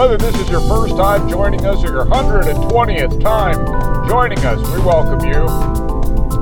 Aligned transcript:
whether 0.00 0.16
this 0.16 0.34
is 0.40 0.48
your 0.48 0.62
first 0.62 0.96
time 0.96 1.28
joining 1.28 1.66
us 1.66 1.84
or 1.84 1.88
your 1.88 2.06
120th 2.06 3.20
time 3.20 4.08
joining 4.08 4.38
us, 4.46 4.58
we 4.72 4.80
welcome 4.80 5.20
you. 5.28 5.46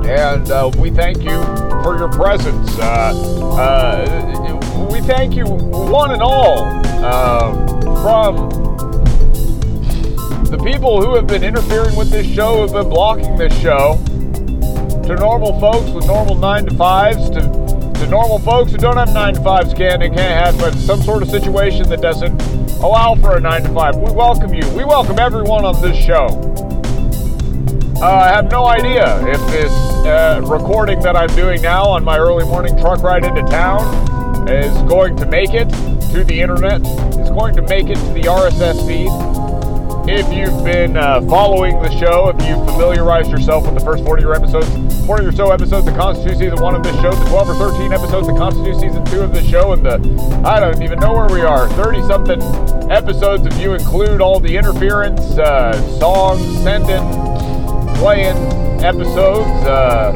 And 0.09 0.49
uh, 0.49 0.71
we 0.77 0.89
thank 0.89 1.17
you 1.17 1.43
for 1.83 1.97
your 1.97 2.07
presence. 2.07 2.69
Uh, 2.79 3.11
uh, 3.59 4.87
we 4.89 5.01
thank 5.01 5.35
you, 5.35 5.43
one 5.45 6.11
and 6.11 6.21
all, 6.21 6.59
uh, 7.03 7.51
from 8.01 8.49
the 10.45 10.57
people 10.63 11.03
who 11.03 11.13
have 11.15 11.27
been 11.27 11.43
interfering 11.43 11.97
with 11.97 12.09
this 12.11 12.25
show, 12.25 12.61
have 12.61 12.71
been 12.71 12.87
blocking 12.87 13.35
this 13.35 13.53
show, 13.59 13.97
to 15.03 15.15
normal 15.15 15.59
folks 15.59 15.89
with 15.89 16.07
normal 16.07 16.35
nine 16.35 16.65
to 16.65 16.73
fives, 16.75 17.29
to, 17.31 17.41
to 17.99 18.07
normal 18.07 18.39
folks 18.39 18.71
who 18.71 18.77
don't 18.77 18.95
have 18.95 19.13
nine 19.13 19.33
to 19.33 19.41
fives, 19.41 19.73
can 19.73 20.01
and 20.01 20.15
can't 20.15 20.45
have, 20.45 20.57
but 20.57 20.73
some 20.73 21.01
sort 21.01 21.21
of 21.21 21.29
situation 21.29 21.89
that 21.89 22.01
doesn't 22.01 22.41
allow 22.81 23.13
for 23.15 23.35
a 23.35 23.39
nine 23.41 23.61
to 23.63 23.73
five. 23.73 23.95
We 23.97 24.11
welcome 24.11 24.53
you. 24.53 24.67
We 24.69 24.85
welcome 24.85 25.19
everyone 25.19 25.65
on 25.65 25.81
this 25.81 25.97
show. 25.97 26.27
Uh, 28.01 28.05
I 28.05 28.29
have 28.29 28.49
no 28.49 28.65
idea 28.65 29.19
if 29.27 29.39
this 29.51 29.71
uh, 30.05 30.41
recording 30.45 31.01
that 31.01 31.17
I'm 31.17 31.35
doing 31.35 31.61
now 31.61 31.83
on 31.83 32.05
my 32.05 32.17
early 32.17 32.45
morning 32.45 32.77
truck 32.79 33.03
ride 33.03 33.25
into 33.25 33.41
town 33.49 34.47
is 34.47 34.71
going 34.83 35.17
to 35.17 35.25
make 35.25 35.53
it 35.53 35.69
to 36.13 36.23
the 36.23 36.39
internet, 36.39 36.79
is 37.19 37.29
going 37.29 37.53
to 37.55 37.61
make 37.63 37.87
it 37.89 37.95
to 37.95 38.13
the 38.13 38.21
RSS 38.21 38.87
feed. 38.87 39.48
If 40.07 40.33
you've 40.33 40.63
been 40.63 40.97
uh, 40.97 41.21
following 41.21 41.81
the 41.81 41.89
show, 41.99 42.29
if 42.29 42.47
you've 42.47 42.65
familiarized 42.69 43.29
yourself 43.29 43.65
with 43.65 43.75
the 43.75 43.79
first 43.79 44.03
40 44.03 44.23
or 44.23 44.33
episodes, 44.33 44.67
40 45.05 45.25
or 45.25 45.31
so 45.31 45.51
episodes 45.51 45.85
that 45.85 45.95
constitute 45.95 46.37
season 46.37 46.61
one 46.61 46.75
of 46.75 46.83
this 46.83 46.95
show, 46.95 47.11
the 47.11 47.25
12 47.25 47.49
or 47.49 47.71
13 47.71 47.93
episodes 47.93 48.27
that 48.27 48.37
constitute 48.37 48.79
season 48.79 49.05
two 49.05 49.21
of 49.21 49.33
this 49.33 49.47
show, 49.47 49.73
and 49.73 49.85
the, 49.85 49.93
I 50.45 50.59
don't 50.59 50.81
even 50.81 50.99
know 50.99 51.13
where 51.13 51.29
we 51.29 51.41
are, 51.41 51.67
30 51.69 52.01
something 52.07 52.41
episodes 52.89 53.45
if 53.45 53.59
you 53.59 53.73
include 53.73 54.21
all 54.21 54.39
the 54.39 54.55
interference, 54.57 55.21
uh, 55.37 55.73
songs, 55.99 56.41
sending, 56.63 57.03
playing 57.97 58.37
episodes. 58.83 59.49
Uh, 59.67 60.13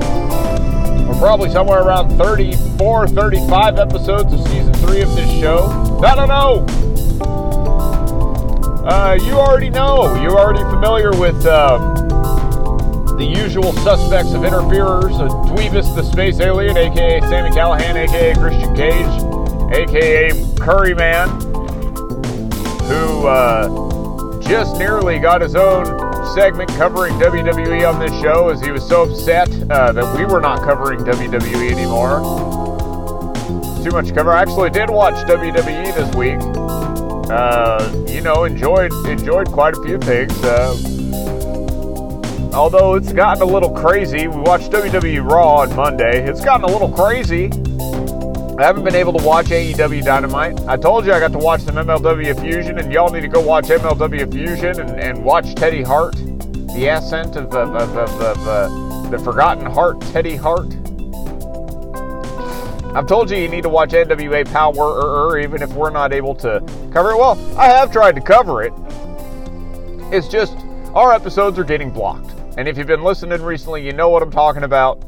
we're 1.08 1.20
probably 1.20 1.52
somewhere 1.52 1.82
around 1.82 2.18
34, 2.18 3.10
35 3.10 3.78
episodes 3.78 4.34
of 4.34 4.40
season 4.48 4.74
three 4.74 5.02
of 5.02 5.14
this 5.16 5.30
show. 5.40 6.00
I 6.04 6.16
don't 6.16 6.30
know. 6.30 6.93
Uh, 8.84 9.18
you 9.24 9.34
already 9.34 9.70
know. 9.70 10.14
You're 10.22 10.38
already 10.38 10.60
familiar 10.64 11.12
with 11.12 11.46
um, 11.46 11.94
the 13.18 13.24
usual 13.24 13.72
suspects 13.72 14.34
of 14.34 14.44
interferers. 14.44 15.14
Uh, 15.14 15.30
Dweebus 15.48 15.96
the 15.96 16.04
Space 16.04 16.42
Alien, 16.42 16.76
aka 16.76 17.22
Sammy 17.22 17.50
Callahan, 17.52 17.96
aka 17.96 18.34
Christian 18.36 18.76
Cage, 18.76 19.24
aka 19.74 20.32
Curry 20.60 20.94
Man, 20.94 21.30
who 22.90 23.26
uh, 23.26 24.42
just 24.42 24.78
nearly 24.78 25.18
got 25.18 25.40
his 25.40 25.56
own 25.56 25.86
segment 26.36 26.70
covering 26.72 27.14
WWE 27.14 27.90
on 27.90 28.02
this 28.02 28.12
show 28.22 28.50
as 28.50 28.60
he 28.60 28.72
was 28.72 28.86
so 28.86 29.04
upset 29.04 29.48
uh, 29.72 29.94
that 29.94 30.18
we 30.18 30.26
were 30.26 30.42
not 30.42 30.62
covering 30.62 31.00
WWE 31.06 31.72
anymore. 31.72 32.20
Too 33.82 33.92
much 33.92 34.14
cover. 34.14 34.34
I 34.34 34.42
actually 34.42 34.72
did 34.72 34.90
watch 34.90 35.16
WWE 35.26 35.96
this 35.96 36.14
week. 36.16 36.83
Uh, 37.34 38.06
you 38.08 38.22
know, 38.22 38.44
enjoyed 38.44 38.94
enjoyed 39.08 39.48
quite 39.48 39.76
a 39.76 39.82
few 39.82 39.98
things. 39.98 40.32
Uh, 40.44 40.76
although 42.54 42.94
it's 42.94 43.12
gotten 43.12 43.42
a 43.42 43.46
little 43.46 43.72
crazy. 43.72 44.28
We 44.28 44.38
watched 44.42 44.70
WWE 44.70 45.28
Raw 45.28 45.62
on 45.62 45.76
Monday. 45.76 46.30
It's 46.30 46.46
gotten 46.46 46.64
a 46.64 46.72
little 46.72 46.92
crazy. 46.92 47.46
I 48.60 48.66
haven't 48.68 48.84
been 48.84 48.94
able 48.94 49.14
to 49.14 49.26
watch 49.26 49.48
AEW 49.48 50.06
Dynamite. 50.06 50.62
I 50.68 50.78
told 50.78 51.08
you 51.08 51.14
I 51.14 51.20
got 51.20 51.32
to 51.32 51.40
watch 51.40 51.62
some 51.62 51.74
MLW 51.74 52.40
Fusion, 52.40 52.78
and 52.78 52.94
y'all 52.94 53.12
need 53.12 53.22
to 53.22 53.28
go 53.28 53.42
watch 53.42 53.66
MLW 53.66 54.32
Fusion 54.32 54.80
and, 54.80 54.92
and 55.00 55.26
watch 55.26 55.56
Teddy 55.56 55.82
Hart, 55.82 56.16
the 56.16 56.90
ascent 56.96 57.36
of, 57.36 57.52
of, 57.56 57.76
of, 57.76 57.98
of, 57.98 58.48
uh, 58.48 59.10
the 59.10 59.18
forgotten 59.18 59.66
heart, 59.66 60.00
Teddy 60.02 60.36
Hart. 60.36 60.72
I've 62.96 63.08
told 63.08 63.32
you 63.32 63.38
you 63.38 63.50
need 63.50 63.64
to 63.64 63.70
watch 63.70 63.90
NWA 63.90 64.46
Power, 64.54 65.40
even 65.40 65.64
if 65.64 65.74
we're 65.74 65.90
not 65.90 66.14
able 66.14 66.36
to 66.36 66.60
cover 66.92 67.10
it. 67.10 67.18
Well, 67.18 67.40
I 67.58 67.66
have 67.66 67.92
tried 67.92 68.14
to 68.14 68.22
cover 68.22 68.62
it. 68.62 68.72
It's 70.14 70.28
just 70.28 70.56
our 70.94 71.12
episodes 71.12 71.58
are 71.58 71.64
getting 71.64 71.90
blocked. 71.90 72.30
And 72.56 72.68
if 72.68 72.78
you've 72.78 72.86
been 72.86 73.02
listening 73.02 73.42
recently, 73.42 73.84
you 73.84 73.94
know 73.94 74.10
what 74.10 74.22
I'm 74.22 74.30
talking 74.30 74.62
about. 74.62 75.04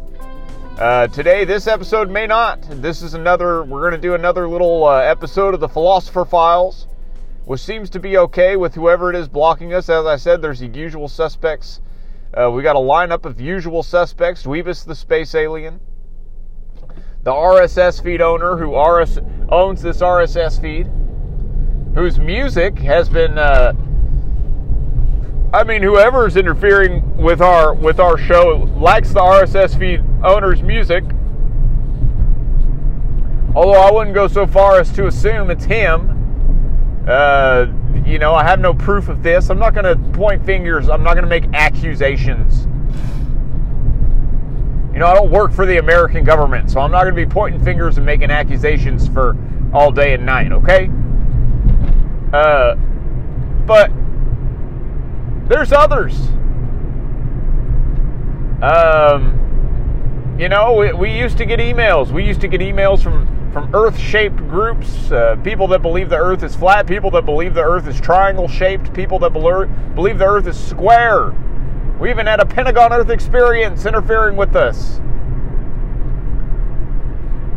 Uh, 0.80 1.06
today, 1.10 1.46
this 1.46 1.68
episode 1.68 2.10
may 2.10 2.26
not. 2.26 2.60
This 2.82 3.04
is 3.04 3.14
another, 3.14 3.64
we're 3.64 3.82
going 3.82 4.02
to 4.02 4.08
do 4.08 4.16
another 4.16 4.50
little 4.50 4.86
uh, 4.86 5.02
episode 5.02 5.54
of 5.54 5.60
the 5.60 5.70
Philosopher 5.70 6.26
Files, 6.26 6.88
which 7.46 7.62
seems 7.62 7.92
to 7.92 8.00
be 8.00 8.18
okay 8.18 8.58
with 8.58 8.74
whoever 8.74 9.12
it 9.12 9.16
is 9.16 9.28
blocking 9.28 9.76
us. 9.76 9.90
As 9.90 10.08
I 10.08 10.16
said, 10.16 10.42
there's 10.42 10.60
the 10.60 10.68
usual 10.68 11.08
suspects. 11.08 11.82
Uh, 12.34 12.50
we 12.50 12.64
got 12.64 12.76
a 12.76 12.80
lineup 12.80 13.26
of 13.26 13.40
usual 13.40 13.84
suspects 13.84 14.42
Dweebus 14.42 14.86
the 14.86 14.96
Space 14.96 15.36
Alien, 15.36 15.80
the 17.26 17.32
RSS 17.32 18.04
feed 18.04 18.22
owner 18.22 18.56
who 18.56 18.80
RS, 18.80 19.18
owns 19.50 19.82
this 19.82 19.98
RSS 19.98 20.62
feed, 20.62 20.88
whose 21.96 22.20
music 22.20 22.78
has 22.80 23.10
been. 23.10 23.40
Uh, 23.40 23.74
I 25.52 25.64
mean, 25.64 25.82
whoever 25.82 26.28
is 26.28 26.38
interfering 26.38 27.18
with 27.18 27.42
our 27.42 27.74
with 27.74 28.00
our 28.00 28.20
show 28.20 28.70
likes 28.78 29.10
the 29.10 29.22
RSS 29.22 29.78
feed 29.78 30.04
owner's 30.24 30.62
music. 30.62 31.04
Although 33.56 33.82
I 33.82 33.92
wouldn't 33.92 34.14
go 34.14 34.28
so 34.28 34.46
far 34.46 34.80
as 34.80 34.92
to 34.94 35.08
assume 35.08 35.50
it's 35.50 35.66
him. 35.66 36.12
Uh, 37.08 37.68
you 38.06 38.20
know, 38.20 38.36
I 38.36 38.44
have 38.44 38.60
no 38.60 38.74
proof 38.74 39.10
of 39.10 39.24
this. 39.24 39.50
I'm 39.50 39.58
not 39.58 39.74
going 39.74 39.86
to 39.86 39.96
point 40.12 40.46
fingers. 40.46 40.90
I'm 40.90 41.02
not 41.02 41.14
going 41.14 41.24
to 41.24 41.30
make 41.30 41.46
accusations. 41.56 42.68
You 44.96 45.02
know, 45.02 45.08
I 45.08 45.14
don't 45.14 45.30
work 45.30 45.52
for 45.52 45.66
the 45.66 45.78
American 45.78 46.24
government, 46.24 46.72
so 46.72 46.80
I'm 46.80 46.90
not 46.90 47.04
going 47.04 47.14
to 47.14 47.26
be 47.26 47.30
pointing 47.30 47.62
fingers 47.62 47.98
and 47.98 48.06
making 48.06 48.32
accusations 48.32 49.10
for 49.10 49.36
all 49.74 49.92
day 49.92 50.14
and 50.14 50.26
night, 50.26 50.54
okay? 50.54 50.90
Uh, 52.32 52.76
but 53.66 53.92
there's 55.50 55.74
others. 55.74 56.18
Um, 58.64 60.38
you 60.40 60.48
know, 60.48 60.78
we, 60.78 60.94
we, 60.94 61.12
used 61.12 61.38
to 61.40 61.46
get 61.46 61.60
emails. 61.60 62.12
We 62.12 62.24
used 62.24 62.40
to 62.40 62.48
get 62.48 62.62
emails 62.62 63.04
from, 63.04 63.52
from 63.52 63.76
Earth 63.76 64.00
shaped 64.00 64.38
groups, 64.38 65.12
uh, 65.12 65.36
people 65.44 65.68
that 65.68 65.82
believe 65.82 66.08
the 66.08 66.18
Earth 66.18 66.42
is 66.42 66.56
flat, 66.56 66.88
people 66.88 67.12
that 67.12 67.26
believe 67.26 67.54
the 67.54 67.64
Earth 67.64 67.86
is 67.88 68.00
triangle 68.00 68.48
shaped, 68.48 68.94
people 68.94 69.20
that 69.20 69.34
believe 69.34 70.20
the 70.20 70.26
Earth 70.26 70.48
is 70.48 70.58
square. 70.58 71.36
We 72.00 72.10
even 72.10 72.26
had 72.26 72.40
a 72.40 72.46
Pentagon 72.46 72.92
Earth 72.92 73.10
experience 73.10 73.86
interfering 73.86 74.36
with 74.36 74.56
us. 74.56 75.00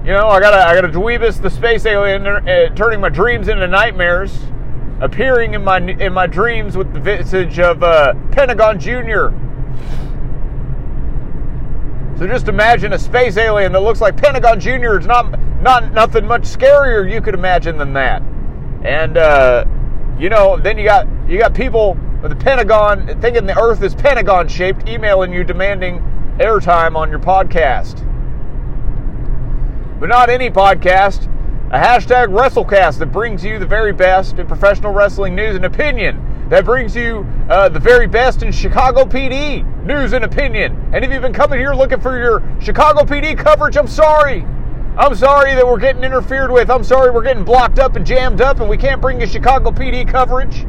You 0.05 0.15
know, 0.15 0.29
I 0.29 0.41
got 0.41 0.55
a, 0.55 0.67
I 0.67 0.75
got 0.75 0.85
a 0.85 0.89
Dweebus, 0.89 1.43
the 1.43 1.51
space 1.51 1.85
alien, 1.85 2.27
uh, 2.27 2.75
turning 2.75 3.01
my 3.01 3.09
dreams 3.09 3.49
into 3.49 3.67
nightmares, 3.67 4.39
appearing 5.01 5.55
in 5.55 5.63
my 5.63 5.79
in 5.79 6.13
my 6.13 6.27
dreams 6.27 6.77
with 6.77 6.93
the 6.95 7.01
visage 7.01 7.59
of 7.59 7.83
uh, 7.83 8.15
Pentagon 8.31 8.79
Junior. 8.79 9.33
So 12.17 12.27
just 12.27 12.49
imagine 12.49 12.93
a 12.95 12.99
space 12.99 13.37
alien 13.37 13.73
that 13.73 13.81
looks 13.81 14.01
like 14.01 14.17
Pentagon 14.17 14.59
Junior. 14.59 14.97
It's 14.97 15.07
not 15.07 15.39
not 15.61 15.93
nothing 15.93 16.27
much 16.27 16.43
scarier 16.43 17.11
you 17.13 17.21
could 17.21 17.35
imagine 17.35 17.77
than 17.77 17.93
that. 17.93 18.23
And 18.83 19.19
uh, 19.19 19.65
you 20.19 20.29
know, 20.31 20.57
then 20.57 20.79
you 20.79 20.85
got 20.85 21.07
you 21.29 21.39
got 21.39 21.55
people 21.55 21.99
with 22.23 22.31
the 22.31 22.37
Pentagon 22.37 23.21
thinking 23.21 23.47
the 23.47 23.59
Earth 23.59 23.83
is 23.83 23.95
Pentagon 23.95 24.49
shaped, 24.49 24.89
emailing 24.89 25.33
you 25.33 25.45
demanding 25.45 26.01
airtime 26.39 26.97
on 26.97 27.11
your 27.11 27.21
podcast. 27.21 28.05
But 30.01 30.09
not 30.09 30.31
any 30.31 30.51
podcast. 30.51 31.27
A 31.71 31.79
hashtag 31.79 32.29
WrestleCast 32.29 32.99
that 32.99 33.13
brings 33.13 33.45
you 33.45 33.59
the 33.59 33.67
very 33.67 33.93
best 33.93 34.39
in 34.39 34.47
professional 34.47 34.93
wrestling 34.93 35.35
news 35.35 35.55
and 35.55 35.65
opinion. 35.65 36.49
That 36.49 36.65
brings 36.65 36.97
you 36.97 37.27
uh, 37.51 37.69
the 37.69 37.79
very 37.79 38.07
best 38.07 38.43
in 38.43 38.53
Chicago 38.53 39.05
PD 39.05 39.65
news 39.85 40.15
and 40.15 40.25
opinion. 40.25 40.91
And 40.95 41.05
if 41.05 41.13
you've 41.13 41.21
been 41.21 41.35
coming 41.35 41.59
here 41.59 41.75
looking 41.75 42.01
for 42.01 42.19
your 42.19 42.43
Chicago 42.61 43.03
PD 43.03 43.37
coverage, 43.37 43.77
I'm 43.77 43.87
sorry. 43.87 44.47
I'm 44.97 45.15
sorry 45.15 45.55
that 45.55 45.67
we're 45.67 45.79
getting 45.79 46.03
interfered 46.05 46.51
with. 46.51 46.71
I'm 46.71 46.85
sorry 46.85 47.11
we're 47.11 47.23
getting 47.23 47.45
blocked 47.45 47.79
up 47.79 47.97
and 47.97 48.07
jammed 48.07 48.41
up 48.41 48.61
and 48.61 48.69
we 48.69 48.79
can't 48.79 49.01
bring 49.01 49.21
you 49.21 49.27
Chicago 49.27 49.71
PD 49.71 50.09
coverage. 50.09 50.65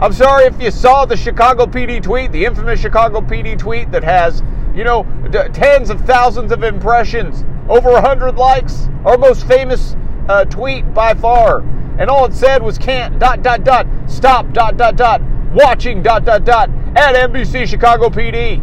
I'm 0.00 0.12
sorry 0.14 0.44
if 0.46 0.60
you 0.60 0.70
saw 0.70 1.04
the 1.04 1.16
Chicago 1.16 1.66
PD 1.66 2.02
tweet, 2.02 2.32
the 2.32 2.44
infamous 2.46 2.80
Chicago 2.80 3.20
PD 3.20 3.58
tweet 3.58 3.90
that 3.92 4.02
has, 4.02 4.42
you 4.74 4.82
know, 4.82 5.02
d- 5.30 5.48
tens 5.52 5.90
of 5.90 6.00
thousands 6.02 6.52
of 6.52 6.62
impressions, 6.62 7.44
over 7.68 7.92
100 7.92 8.36
likes, 8.36 8.88
our 9.04 9.18
most 9.18 9.46
famous 9.46 9.96
uh, 10.28 10.44
tweet 10.46 10.92
by 10.94 11.12
far. 11.12 11.60
and 11.98 12.08
all 12.08 12.24
it 12.24 12.32
said 12.32 12.62
was 12.62 12.78
can't 12.78 13.18
dot 13.18 13.42
dot 13.42 13.62
dot 13.62 13.86
stop 14.06 14.50
dot 14.52 14.78
dot 14.78 14.96
dot 14.96 15.20
watching 15.52 16.02
dot 16.02 16.24
dot 16.24 16.44
dot 16.44 16.70
at 16.96 17.14
NBC 17.14 17.66
Chicago 17.66 18.08
PD. 18.08 18.62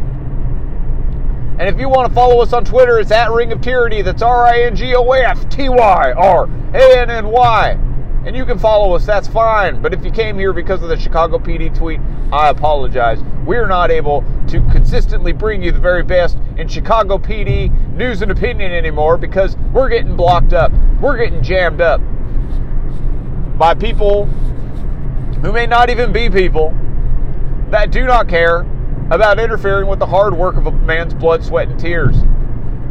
And 1.60 1.70
if 1.70 1.80
you 1.80 1.88
want 1.88 2.08
to 2.08 2.14
follow 2.16 2.42
us 2.42 2.52
on 2.54 2.66
Twitter, 2.66 3.00
it's 3.00 3.12
at 3.12 3.32
Ring 3.32 3.52
of 3.52 3.62
Tyranny. 3.62 4.02
That's 4.02 4.22
R 4.24 4.46
I 4.48 4.62
N 4.64 4.76
G 4.76 4.96
O 4.96 5.08
F 5.12 5.48
T 5.50 5.70
Y 5.70 6.14
R 6.14 6.50
A 6.74 7.00
N 7.00 7.10
N 7.12 7.28
Y. 7.28 7.78
And 8.26 8.36
you 8.36 8.46
can 8.46 8.60
follow 8.60 8.94
us, 8.94 9.06
that's 9.06 9.28
fine. 9.28 9.82
But 9.82 9.94
if 9.94 10.04
you 10.04 10.12
came 10.12 10.38
here 10.38 10.54
because 10.54 10.84
of 10.84 10.90
the 10.90 10.98
Chicago 10.98 11.38
PD 11.38 11.76
tweet, 11.76 12.00
I 12.32 12.50
apologize. 12.50 13.22
We're 13.46 13.68
not 13.68 13.90
able 13.90 14.24
to 14.50 14.60
consistently 14.72 15.32
bring 15.32 15.64
you 15.64 15.72
the 15.72 15.80
very 15.80 16.04
best 16.04 16.38
in 16.58 16.68
Chicago 16.68 17.18
PD 17.18 17.72
news 17.96 18.22
and 18.22 18.32
opinion 18.32 18.72
anymore 18.72 19.18
because 19.18 19.56
we're 19.72 19.90
getting 19.90 20.16
blocked 20.16 20.52
up. 20.52 20.72
We're 21.00 21.18
getting 21.18 21.42
jammed 21.42 21.80
up 21.80 22.02
by 23.58 23.74
people 23.74 24.26
who 25.42 25.54
may 25.54 25.66
not 25.66 25.90
even 25.90 26.12
be 26.12 26.30
people 26.30 26.76
that 27.70 27.92
do 27.92 28.06
not 28.06 28.28
care 28.28 28.66
about 29.10 29.40
interfering 29.40 29.88
with 29.88 30.00
the 30.00 30.06
hard 30.06 30.36
work 30.36 30.56
of 30.58 30.68
a 30.68 30.72
man's 30.72 31.14
blood, 31.14 31.44
sweat, 31.44 31.70
and 31.70 31.80
tears. 31.80 32.18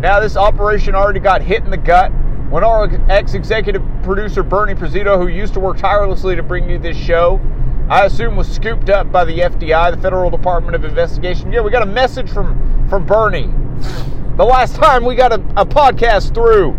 Now, 0.01 0.21
this 0.21 0.37
operation 0.37 0.95
already 0.95 1.21
got 1.21 1.43
hit 1.43 1.65
in 1.65 1.71
the 1.71 1.77
gut 1.77 2.13
when 2.51 2.63
our 2.63 2.89
ex 3.11 3.35
executive 3.35 3.83
producer, 4.03 4.43
Bernie 4.43 4.75
Prezito, 4.75 5.19
who 5.19 5.29
used 5.29 5.55
to 5.55 5.61
work 5.61 5.79
tirelessly 5.79 6.37
to 6.37 6.43
bring 6.43 6.71
you 6.71 6.79
this 6.79 6.97
show, 6.97 7.41
I 7.89 8.05
assume 8.05 8.37
was 8.37 8.49
scooped 8.49 8.89
up 8.89 9.11
by 9.11 9.25
the 9.25 9.39
FBI, 9.39 9.95
the 9.95 10.01
Federal 10.01 10.31
Department 10.31 10.75
of 10.75 10.85
Investigation. 10.85 11.53
Yeah, 11.53 11.61
we 11.61 11.71
got 11.71 11.83
a 11.83 11.87
message 11.87 12.31
from, 12.31 12.89
from 12.89 13.07
Bernie. 13.07 13.51
The 14.37 14.45
last 14.45 14.77
time 14.77 15.05
we 15.05 15.15
got 15.15 15.33
a, 15.33 15.41
a 15.57 15.65
podcast 15.65 16.35
through. 16.35 16.77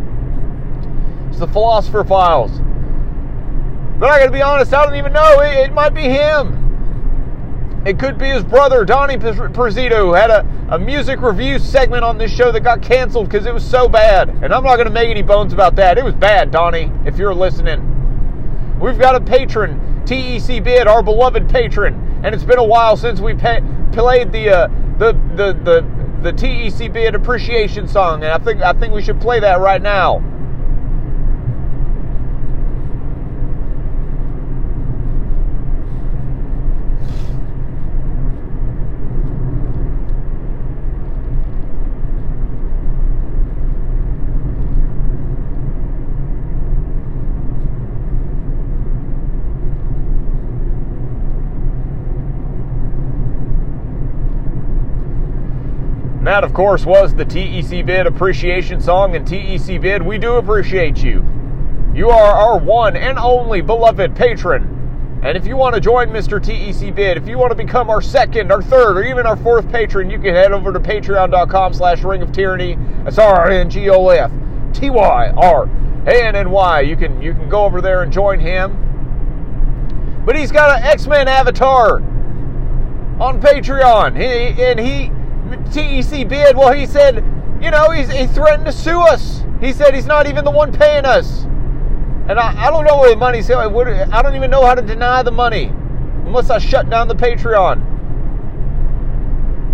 It's 1.29 1.39
the 1.39 1.47
Philosopher 1.47 2.03
Files. 2.03 2.51
But 3.99 4.09
I 4.09 4.19
gotta 4.19 4.31
be 4.31 4.41
honest, 4.41 4.73
I 4.73 4.85
don't 4.85 4.95
even 4.95 5.13
know. 5.13 5.41
It, 5.41 5.69
it 5.69 5.73
might 5.73 5.93
be 5.93 6.03
him. 6.03 6.66
It 7.87 7.97
could 7.97 8.17
be 8.17 8.27
his 8.27 8.43
brother, 8.43 8.83
Donnie 8.83 9.15
Prezito, 9.15 9.99
who 9.99 10.11
had 10.13 10.29
a, 10.29 10.45
a 10.71 10.77
music 10.77 11.21
review 11.21 11.57
segment 11.57 12.03
on 12.03 12.17
this 12.17 12.29
show 12.29 12.51
that 12.51 12.59
got 12.59 12.81
canceled 12.81 13.29
because 13.29 13.45
it 13.45 13.53
was 13.53 13.63
so 13.63 13.87
bad. 13.87 14.27
And 14.27 14.53
I'm 14.53 14.61
not 14.61 14.75
going 14.75 14.87
to 14.87 14.93
make 14.93 15.07
any 15.07 15.21
bones 15.21 15.53
about 15.53 15.77
that. 15.77 15.97
It 15.97 16.03
was 16.03 16.13
bad, 16.13 16.51
Donnie, 16.51 16.91
if 17.05 17.17
you're 17.17 17.33
listening. 17.33 17.79
We've 18.77 18.99
got 18.99 19.15
a 19.15 19.21
patron, 19.21 20.03
TEC 20.05 20.65
Bid, 20.65 20.85
our 20.85 21.01
beloved 21.01 21.47
patron. 21.47 22.19
And 22.25 22.35
it's 22.35 22.43
been 22.43 22.59
a 22.59 22.63
while 22.63 22.97
since 22.97 23.21
we 23.21 23.35
played 23.35 24.33
the, 24.33 24.49
uh, 24.49 24.67
the, 24.97 25.13
the, 25.37 25.53
the, 25.63 26.29
the 26.29 26.33
TEC 26.33 26.91
Bid 26.91 27.15
appreciation 27.15 27.87
song. 27.87 28.21
And 28.21 28.33
I 28.33 28.37
think, 28.37 28.61
I 28.61 28.73
think 28.73 28.93
we 28.93 29.01
should 29.01 29.21
play 29.21 29.39
that 29.39 29.61
right 29.61 29.81
now. 29.81 30.21
That, 56.27 56.43
of 56.43 56.53
course, 56.53 56.85
was 56.85 57.15
the 57.15 57.23
TEC 57.23 57.85
Bid 57.85 58.05
appreciation 58.05 58.81
song. 58.81 59.15
And 59.15 59.25
TEC 59.25 59.79
Bid, 59.79 60.01
we 60.01 60.17
do 60.17 60.35
appreciate 60.35 61.01
you. 61.03 61.25
You 61.95 62.09
are 62.09 62.33
our 62.33 62.59
one 62.59 62.97
and 62.97 63.17
only 63.17 63.61
beloved 63.61 64.13
patron. 64.15 64.73
And 65.23 65.37
if 65.37 65.47
you 65.47 65.55
want 65.55 65.75
to 65.75 65.81
join 65.81 66.09
Mr. 66.09 66.43
TEC 66.43 66.93
Bid, 66.93 67.17
if 67.17 67.27
you 67.27 67.37
want 67.37 67.51
to 67.51 67.55
become 67.55 67.89
our 67.89 68.01
second, 68.01 68.51
our 68.51 68.61
third, 68.61 68.97
or 68.97 69.03
even 69.03 69.25
our 69.25 69.37
fourth 69.37 69.71
patron, 69.71 70.09
you 70.09 70.19
can 70.19 70.35
head 70.35 70.51
over 70.51 70.73
to 70.73 70.79
patreon.com 70.79 71.73
slash 71.73 72.03
ring 72.03 72.21
of 72.21 72.31
tyranny. 72.31 72.77
That's 73.03 73.17
R-N-G-O-F 73.17 74.31
T-Y-R-A-N-N-Y. 74.73 76.81
You 76.81 76.97
can, 76.97 77.21
you 77.21 77.33
can 77.33 77.49
go 77.49 77.63
over 77.63 77.81
there 77.81 78.03
and 78.03 78.11
join 78.11 78.39
him. 78.39 78.83
But 80.25 80.35
he's 80.35 80.51
got 80.51 80.77
an 80.77 80.83
X-Men 80.85 81.27
avatar 81.27 82.01
on 83.19 83.41
Patreon. 83.41 84.15
He, 84.15 84.61
and 84.61 84.79
he 84.79 85.11
TEC 85.71 86.27
bid, 86.27 86.55
well, 86.55 86.73
he 86.73 86.85
said, 86.85 87.17
you 87.61 87.71
know, 87.71 87.91
he's, 87.91 88.11
he 88.11 88.27
threatened 88.27 88.65
to 88.65 88.71
sue 88.71 88.99
us. 89.01 89.43
He 89.59 89.73
said 89.73 89.95
he's 89.95 90.05
not 90.05 90.27
even 90.27 90.45
the 90.45 90.51
one 90.51 90.71
paying 90.71 91.05
us. 91.05 91.43
And 92.29 92.39
I, 92.39 92.67
I 92.67 92.71
don't 92.71 92.85
know 92.85 92.97
where 92.97 93.09
the 93.09 93.15
money's 93.15 93.49
I 93.49 94.21
don't 94.21 94.35
even 94.35 94.51
know 94.51 94.65
how 94.65 94.75
to 94.75 94.81
deny 94.81 95.23
the 95.23 95.31
money 95.31 95.71
unless 96.25 96.49
I 96.49 96.59
shut 96.59 96.89
down 96.89 97.07
the 97.07 97.15
Patreon. 97.15 97.95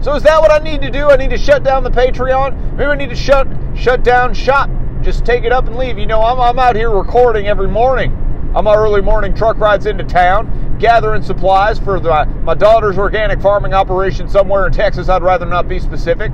So 0.03 0.13
is 0.15 0.23
that 0.23 0.39
what 0.39 0.51
I 0.51 0.59
need 0.59 0.81
to 0.81 0.91
do? 0.91 1.09
I 1.09 1.15
need 1.15 1.31
to 1.31 1.37
shut 1.37 1.63
down 1.63 1.83
the 1.83 1.89
Patreon? 1.89 2.75
Maybe 2.77 2.89
I 2.89 2.95
need 2.95 3.09
to 3.09 3.15
shut 3.15 3.47
shut 3.75 4.03
down 4.03 4.33
shop. 4.33 4.69
Just 5.01 5.25
take 5.25 5.43
it 5.43 5.51
up 5.51 5.65
and 5.65 5.75
leave. 5.75 5.97
You 5.97 6.05
know, 6.05 6.21
I'm, 6.21 6.39
I'm 6.39 6.59
out 6.59 6.75
here 6.75 6.91
recording 6.91 7.47
every 7.47 7.67
morning 7.67 8.11
on 8.53 8.65
my 8.65 8.75
early 8.75 9.01
morning 9.01 9.33
truck 9.33 9.57
rides 9.57 9.85
into 9.85 10.03
town 10.03 10.62
gathering 10.79 11.21
supplies 11.21 11.79
for 11.79 11.99
the, 11.99 12.11
uh, 12.11 12.25
my 12.43 12.53
daughter's 12.53 12.97
organic 12.97 13.41
farming 13.41 13.73
operation 13.73 14.27
somewhere 14.27 14.67
in 14.67 14.73
Texas. 14.73 15.09
I'd 15.09 15.23
rather 15.23 15.45
not 15.45 15.67
be 15.67 15.79
specific. 15.79 16.31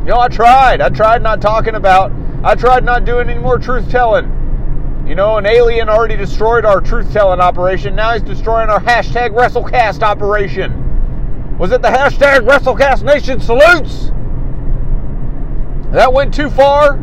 You 0.00 0.06
know, 0.06 0.18
I 0.18 0.28
tried. 0.28 0.80
I 0.80 0.88
tried 0.88 1.22
not 1.22 1.40
talking 1.40 1.74
about, 1.74 2.12
I 2.42 2.54
tried 2.54 2.84
not 2.84 3.04
doing 3.04 3.28
any 3.28 3.38
more 3.38 3.58
truth 3.58 3.90
telling. 3.90 4.36
You 5.06 5.14
know, 5.14 5.38
an 5.38 5.46
alien 5.46 5.88
already 5.88 6.16
destroyed 6.16 6.64
our 6.64 6.80
truth 6.80 7.12
telling 7.12 7.40
operation. 7.40 7.94
Now 7.96 8.12
he's 8.12 8.22
destroying 8.22 8.70
our 8.70 8.80
hashtag 8.80 9.30
WrestleCast 9.30 10.02
operation. 10.02 11.58
Was 11.58 11.72
it 11.72 11.82
the 11.82 11.88
hashtag 11.88 12.48
WrestleCast 12.48 13.02
Nation 13.02 13.40
salutes? 13.40 14.12
That 15.92 16.12
went 16.12 16.32
too 16.32 16.48
far. 16.48 16.98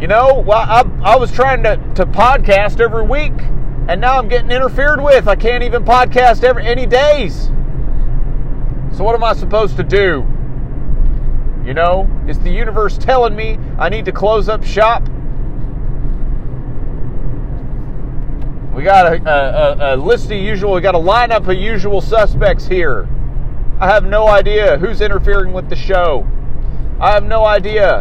You 0.00 0.06
know, 0.06 0.42
well, 0.46 0.58
I, 0.58 0.82
I 1.02 1.16
was 1.16 1.30
trying 1.30 1.62
to, 1.64 1.76
to 1.96 2.06
podcast 2.06 2.80
every 2.80 3.04
week, 3.04 3.34
and 3.86 4.00
now 4.00 4.16
I'm 4.16 4.28
getting 4.28 4.50
interfered 4.50 5.02
with. 5.02 5.28
I 5.28 5.36
can't 5.36 5.62
even 5.62 5.84
podcast 5.84 6.42
every 6.42 6.66
any 6.66 6.86
days. 6.86 7.50
So 8.96 9.04
what 9.04 9.14
am 9.14 9.22
I 9.22 9.34
supposed 9.34 9.76
to 9.76 9.82
do? 9.82 10.26
You 11.66 11.74
know, 11.74 12.08
is 12.26 12.38
the 12.38 12.50
universe 12.50 12.96
telling 12.96 13.36
me 13.36 13.58
I 13.78 13.90
need 13.90 14.06
to 14.06 14.12
close 14.12 14.48
up 14.48 14.64
shop? 14.64 15.02
We 18.74 18.82
got 18.82 19.04
a, 19.12 19.30
a, 19.30 19.94
a 19.94 19.96
list 19.96 20.26
of 20.26 20.38
usual, 20.38 20.72
we 20.72 20.80
got 20.80 20.94
a 20.94 20.98
lineup 20.98 21.46
of 21.46 21.58
usual 21.58 22.00
suspects 22.00 22.66
here. 22.66 23.06
I 23.78 23.86
have 23.88 24.06
no 24.06 24.28
idea 24.28 24.78
who's 24.78 25.02
interfering 25.02 25.52
with 25.52 25.68
the 25.68 25.76
show. 25.76 26.26
I 26.98 27.12
have 27.12 27.24
no 27.24 27.44
idea 27.44 28.00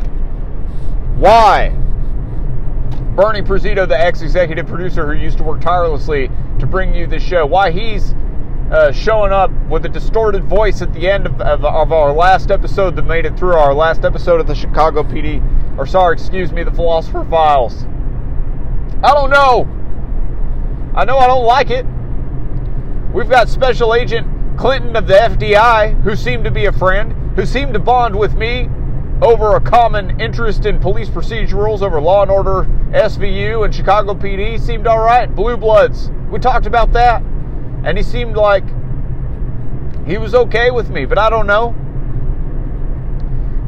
why 1.17 1.78
Bernie 3.15 3.41
Prezito, 3.41 3.87
the 3.87 3.99
ex 3.99 4.21
executive 4.21 4.67
producer 4.67 5.07
who 5.07 5.19
used 5.19 5.37
to 5.37 5.43
work 5.43 5.61
tirelessly 5.61 6.29
to 6.59 6.65
bring 6.65 6.93
you 6.93 7.07
this 7.07 7.23
show, 7.23 7.45
why 7.45 7.71
he's 7.71 8.13
uh, 8.71 8.91
showing 8.91 9.31
up 9.31 9.51
with 9.67 9.85
a 9.85 9.89
distorted 9.89 10.43
voice 10.43 10.81
at 10.81 10.93
the 10.93 11.09
end 11.09 11.25
of, 11.25 11.41
of, 11.41 11.65
of, 11.65 11.91
our 11.91 12.13
last 12.13 12.51
episode 12.51 12.95
that 12.95 13.01
made 13.01 13.25
it 13.25 13.37
through 13.37 13.55
our 13.55 13.73
last 13.73 14.05
episode 14.05 14.39
of 14.39 14.45
the 14.45 14.53
Chicago 14.53 15.01
PD, 15.01 15.41
or 15.77 15.87
sorry, 15.87 16.13
excuse 16.13 16.51
me, 16.51 16.63
the 16.63 16.71
Philosopher 16.71 17.25
Files. 17.29 17.85
I 19.03 19.13
don't 19.13 19.31
know. 19.31 19.67
I 20.95 21.05
know 21.05 21.17
I 21.17 21.27
don't 21.27 21.45
like 21.45 21.71
it. 21.71 21.85
We've 23.13 23.29
got 23.29 23.49
Special 23.49 23.95
Agent 23.95 24.57
Clinton 24.57 24.95
of 24.95 25.07
the 25.07 25.15
FBI, 25.15 26.03
who 26.03 26.15
seemed 26.15 26.43
to 26.43 26.51
be 26.51 26.65
a 26.65 26.71
friend, 26.71 27.13
who 27.35 27.45
seemed 27.45 27.73
to 27.73 27.79
bond 27.79 28.15
with 28.15 28.35
me 28.35 28.69
over 29.21 29.55
a 29.55 29.61
common 29.61 30.19
interest 30.21 30.65
in 30.65 30.79
police 30.79 31.09
procedurals 31.09 31.81
over 31.81 31.99
Law 31.99 32.21
and 32.21 32.31
Order 32.31 32.63
SVU 32.91 33.65
and 33.65 33.75
Chicago 33.75 34.13
PD 34.13 34.59
seemed 34.59 34.87
all 34.87 34.99
right. 34.99 35.33
Blue 35.33 35.57
Bloods, 35.57 36.09
we 36.31 36.39
talked 36.39 36.65
about 36.65 36.93
that, 36.93 37.21
and 37.83 37.97
he 37.97 38.03
seemed 38.03 38.37
like 38.37 38.63
he 40.07 40.17
was 40.17 40.33
okay 40.33 40.71
with 40.71 40.89
me, 40.89 41.05
but 41.05 41.17
I 41.17 41.29
don't 41.29 41.47
know. 41.47 41.75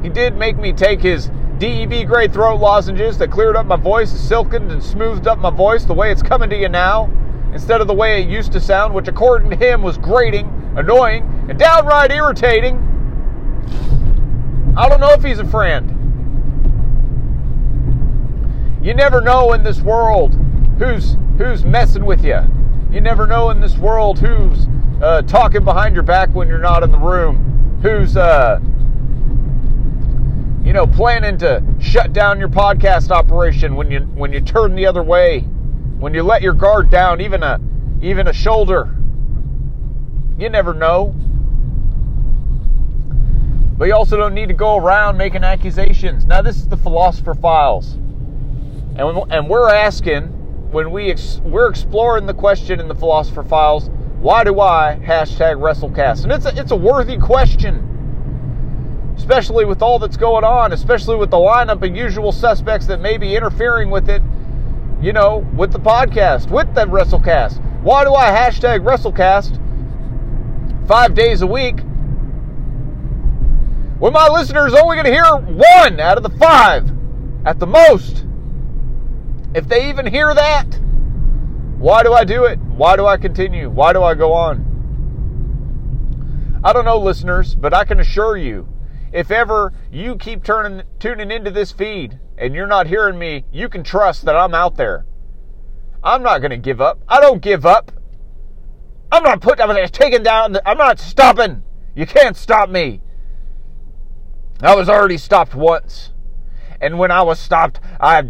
He 0.02 0.10
did 0.10 0.38
make 0.38 0.58
me 0.58 0.74
take 0.74 1.02
his 1.02 1.30
DEB 1.60 2.08
grade 2.08 2.34
throat 2.34 2.60
lozenges 2.60 3.18
that 3.20 3.30
cleared 3.30 3.56
up 3.56 3.66
my 3.66 3.76
voice, 3.76 4.10
silkened 4.10 4.72
and 4.72 4.82
smoothed 4.82 5.28
up 5.28 5.38
my 5.38 5.52
voice 5.52 5.84
the 5.86 5.94
way 5.94 6.12
it's 6.12 6.24
coming 6.24 6.50
to 6.50 6.58
you 6.58 6.70
now, 6.70 7.12
instead 7.54 7.82
of 7.82 7.88
the 7.88 7.94
way 7.94 8.22
it 8.22 8.30
used 8.30 8.54
to 8.54 8.60
sound, 8.60 8.94
which 8.94 9.08
according 9.10 9.50
to 9.50 9.56
him 9.56 9.84
was 9.84 9.98
grating, 9.98 10.48
annoying, 10.78 11.24
and 11.50 11.60
downright 11.60 12.10
irritating. 12.10 12.88
I 14.78 14.88
don't 14.90 15.00
know 15.00 15.12
if 15.12 15.24
he's 15.24 15.40
a 15.40 15.46
friend. 15.46 15.98
You 18.84 18.94
never 18.94 19.22
know 19.22 19.54
in 19.54 19.64
this 19.64 19.82
world 19.82 20.36
who's 20.80 21.18
who's 21.38 21.64
messing 21.64 22.06
with 22.06 22.24
you. 22.24 22.40
You 22.92 23.02
never 23.02 23.28
know 23.28 23.50
in 23.52 23.60
this 23.60 23.78
world 23.78 24.20
who's 24.20 24.68
uh, 25.02 25.22
talking 25.24 25.64
behind 25.64 25.96
your 25.96 26.04
back 26.04 26.30
when 26.34 26.48
you're 26.48 26.58
not 26.60 26.84
in 26.84 26.92
the 26.92 26.98
room. 26.98 27.80
Who's 27.82 28.18
uh, 28.18 28.60
you 30.64 30.74
know, 30.74 30.86
planning 30.86 31.38
to 31.40 31.64
shut 31.80 32.14
down 32.14 32.40
your 32.40 32.48
podcast 32.48 33.10
operation 33.12 33.76
when 33.76 33.90
you 33.90 34.02
when 34.02 34.32
you 34.32 34.42
turn 34.42 34.76
the 34.76 34.86
other 34.86 35.04
way, 35.04 35.40
when 36.00 36.14
you 36.14 36.24
let 36.24 36.42
your 36.42 36.54
guard 36.54 36.90
down, 36.90 37.20
even 37.20 37.44
a 37.44 37.60
even 38.02 38.28
a 38.28 38.34
shoulder. 38.34 38.96
You 40.38 40.50
never 40.50 40.74
know. 40.74 41.16
But 43.82 43.88
you 43.88 43.96
also 43.96 44.16
don't 44.16 44.36
need 44.36 44.50
to 44.50 44.54
go 44.54 44.78
around 44.78 45.18
making 45.18 45.44
accusations. 45.44 46.28
Now, 46.28 46.44
this 46.44 46.56
is 46.58 46.68
the 46.68 46.78
Philosopher 46.78 47.34
Files. 47.34 47.94
And, 48.96 49.32
and 49.32 49.50
we're 49.50 49.70
asking, 49.70 50.26
when 50.70 50.92
we 50.92 51.10
ex- 51.10 51.42
we're 51.44 51.68
exploring 51.68 52.28
the 52.28 52.34
question 52.36 52.80
in 52.80 52.88
the 52.88 52.94
Philosopher 52.94 53.42
Files, 53.42 53.90
why 54.20 54.44
do 54.44 54.60
I 54.60 55.00
hashtag 55.04 55.56
WrestleCast? 55.56 56.26
And 56.26 56.32
it's 56.32 56.46
a, 56.46 56.56
it's 56.56 56.70
a 56.70 56.76
worthy 56.76 57.18
question, 57.18 59.16
especially 59.18 59.66
with 59.66 59.82
all 59.82 59.98
that's 59.98 60.16
going 60.16 60.44
on, 60.44 60.74
especially 60.74 61.16
with 61.16 61.32
the 61.32 61.38
lineup 61.38 61.82
of 61.82 61.96
usual 61.96 62.32
suspects 62.32 62.86
that 62.86 63.02
may 63.02 63.18
be 63.18 63.36
interfering 63.36 63.90
with 63.90 64.12
it, 64.12 64.22
you 65.02 65.12
know, 65.12 65.38
with 65.56 65.72
the 65.72 65.80
podcast, 65.80 66.52
with 66.52 66.72
the 66.76 66.86
WrestleCast. 66.86 67.82
Why 67.82 68.04
do 68.04 68.14
I 68.14 68.30
hashtag 68.30 68.86
WrestleCast 68.86 69.58
five 70.88 71.16
days 71.16 71.42
a 71.42 71.48
week 71.48 71.80
when 74.02 74.12
my 74.14 74.28
listeners 74.28 74.74
only 74.74 74.96
going 74.96 75.06
to 75.06 75.12
hear 75.12 75.24
one 75.36 76.00
out 76.00 76.18
of 76.18 76.24
the 76.24 76.38
five 76.40 76.92
at 77.46 77.60
the 77.60 77.68
most. 77.68 78.26
If 79.54 79.68
they 79.68 79.90
even 79.90 80.08
hear 80.08 80.34
that, 80.34 80.66
why 81.78 82.02
do 82.02 82.12
I 82.12 82.24
do 82.24 82.46
it? 82.46 82.58
Why 82.58 82.96
do 82.96 83.06
I 83.06 83.18
continue? 83.18 83.70
Why 83.70 83.94
do 83.94 84.02
I 84.02 84.16
go 84.16 84.34
on? 84.34 84.66
I 86.64 86.74
don't 86.74 86.86
know, 86.86 86.98
listeners, 86.98 87.54
but 87.54 87.76
I 87.76 87.86
can 87.86 88.00
assure 88.00 88.38
you, 88.38 88.68
if 89.14 89.30
ever 89.30 89.72
you 89.92 90.16
keep 90.16 90.44
turning, 90.44 90.82
tuning 90.98 91.30
into 91.30 91.52
this 91.52 91.72
feed 91.72 92.18
and 92.40 92.56
you're 92.56 92.66
not 92.66 92.88
hearing 92.88 93.20
me, 93.20 93.46
you 93.52 93.70
can 93.70 93.84
trust 93.84 94.26
that 94.26 94.36
I'm 94.36 94.56
out 94.56 94.78
there. 94.78 95.06
I'm 96.04 96.24
not 96.24 96.40
going 96.40 96.50
to 96.50 96.58
give 96.58 96.82
up. 96.82 97.02
I 97.08 97.22
don't 97.22 97.40
give 97.40 97.68
up. 97.68 97.92
I'm 99.12 99.22
not 99.22 99.42
putting, 99.42 99.64
I'm 99.64 99.88
taking 99.90 100.24
down, 100.24 100.58
I'm 100.66 100.80
not 100.80 101.00
stopping. 101.00 101.62
You 101.94 102.08
can't 102.08 102.36
stop 102.36 102.68
me. 102.68 103.04
I 104.62 104.76
was 104.76 104.90
already 104.90 105.18
stopped 105.18 105.56
once. 105.56 106.12
And 106.80 106.98
when 106.98 107.12
I 107.12 107.22
was 107.22 107.40
stopped, 107.40 107.80
I 108.00 108.24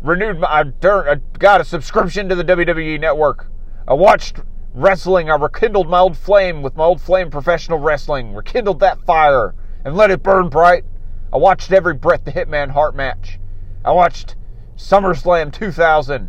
renewed 0.00 0.38
my, 0.40 0.46
I, 0.46 0.64
I 0.82 1.14
got 1.38 1.60
a 1.60 1.64
subscription 1.64 2.28
to 2.28 2.34
the 2.34 2.44
WWE 2.44 3.00
network. 3.00 3.46
I 3.86 3.94
watched 3.94 4.40
wrestling. 4.74 5.30
I 5.30 5.34
rekindled 5.34 5.88
my 5.88 5.98
old 5.98 6.16
flame 6.16 6.62
with 6.62 6.76
my 6.76 6.84
old 6.84 7.00
flame 7.00 7.30
professional 7.30 7.78
wrestling. 7.78 8.32
Rekindled 8.34 8.80
that 8.80 9.00
fire 9.02 9.54
and 9.84 9.96
let 9.96 10.10
it 10.10 10.22
burn 10.22 10.48
bright. 10.48 10.84
I 11.32 11.36
watched 11.36 11.72
every 11.72 11.94
Bret 11.94 12.24
the 12.24 12.32
Hitman 12.32 12.70
Hart 12.70 12.94
match. 12.94 13.38
I 13.84 13.92
watched 13.92 14.36
SummerSlam 14.76 15.52
2000. 15.52 16.28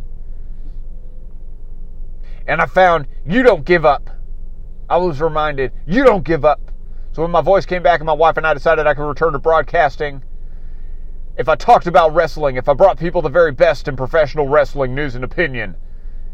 And 2.48 2.62
I 2.62 2.66
found 2.66 3.08
you 3.26 3.44
don't 3.44 3.66
give 3.66 3.86
up. 3.86 4.10
I 4.90 4.98
was 4.98 5.22
reminded 5.22 5.72
you 5.86 6.04
don't 6.04 6.24
give 6.24 6.44
up. 6.44 6.71
So 7.14 7.22
when 7.22 7.32
my 7.32 7.42
voice 7.42 7.66
came 7.66 7.84
back 7.84 8.00
and 8.00 8.06
my 8.06 8.14
wife 8.14 8.38
and 8.38 8.48
I 8.48 8.54
decided 8.54 8.88
I 8.88 8.94
could 8.94 9.08
return 9.08 9.34
to 9.34 9.40
broadcasting, 9.40 10.24
if 11.38 11.50
I 11.50 11.56
talked 11.56 11.88
about 11.88 12.14
wrestling, 12.14 12.56
if 12.56 12.70
I 12.70 12.74
brought 12.74 12.98
people 12.98 13.22
the 13.22 13.30
very 13.30 13.52
best 13.52 13.88
in 13.90 13.98
professional 13.98 14.48
wrestling 14.48 14.96
news 14.96 15.16
and 15.16 15.24
opinion, 15.24 15.76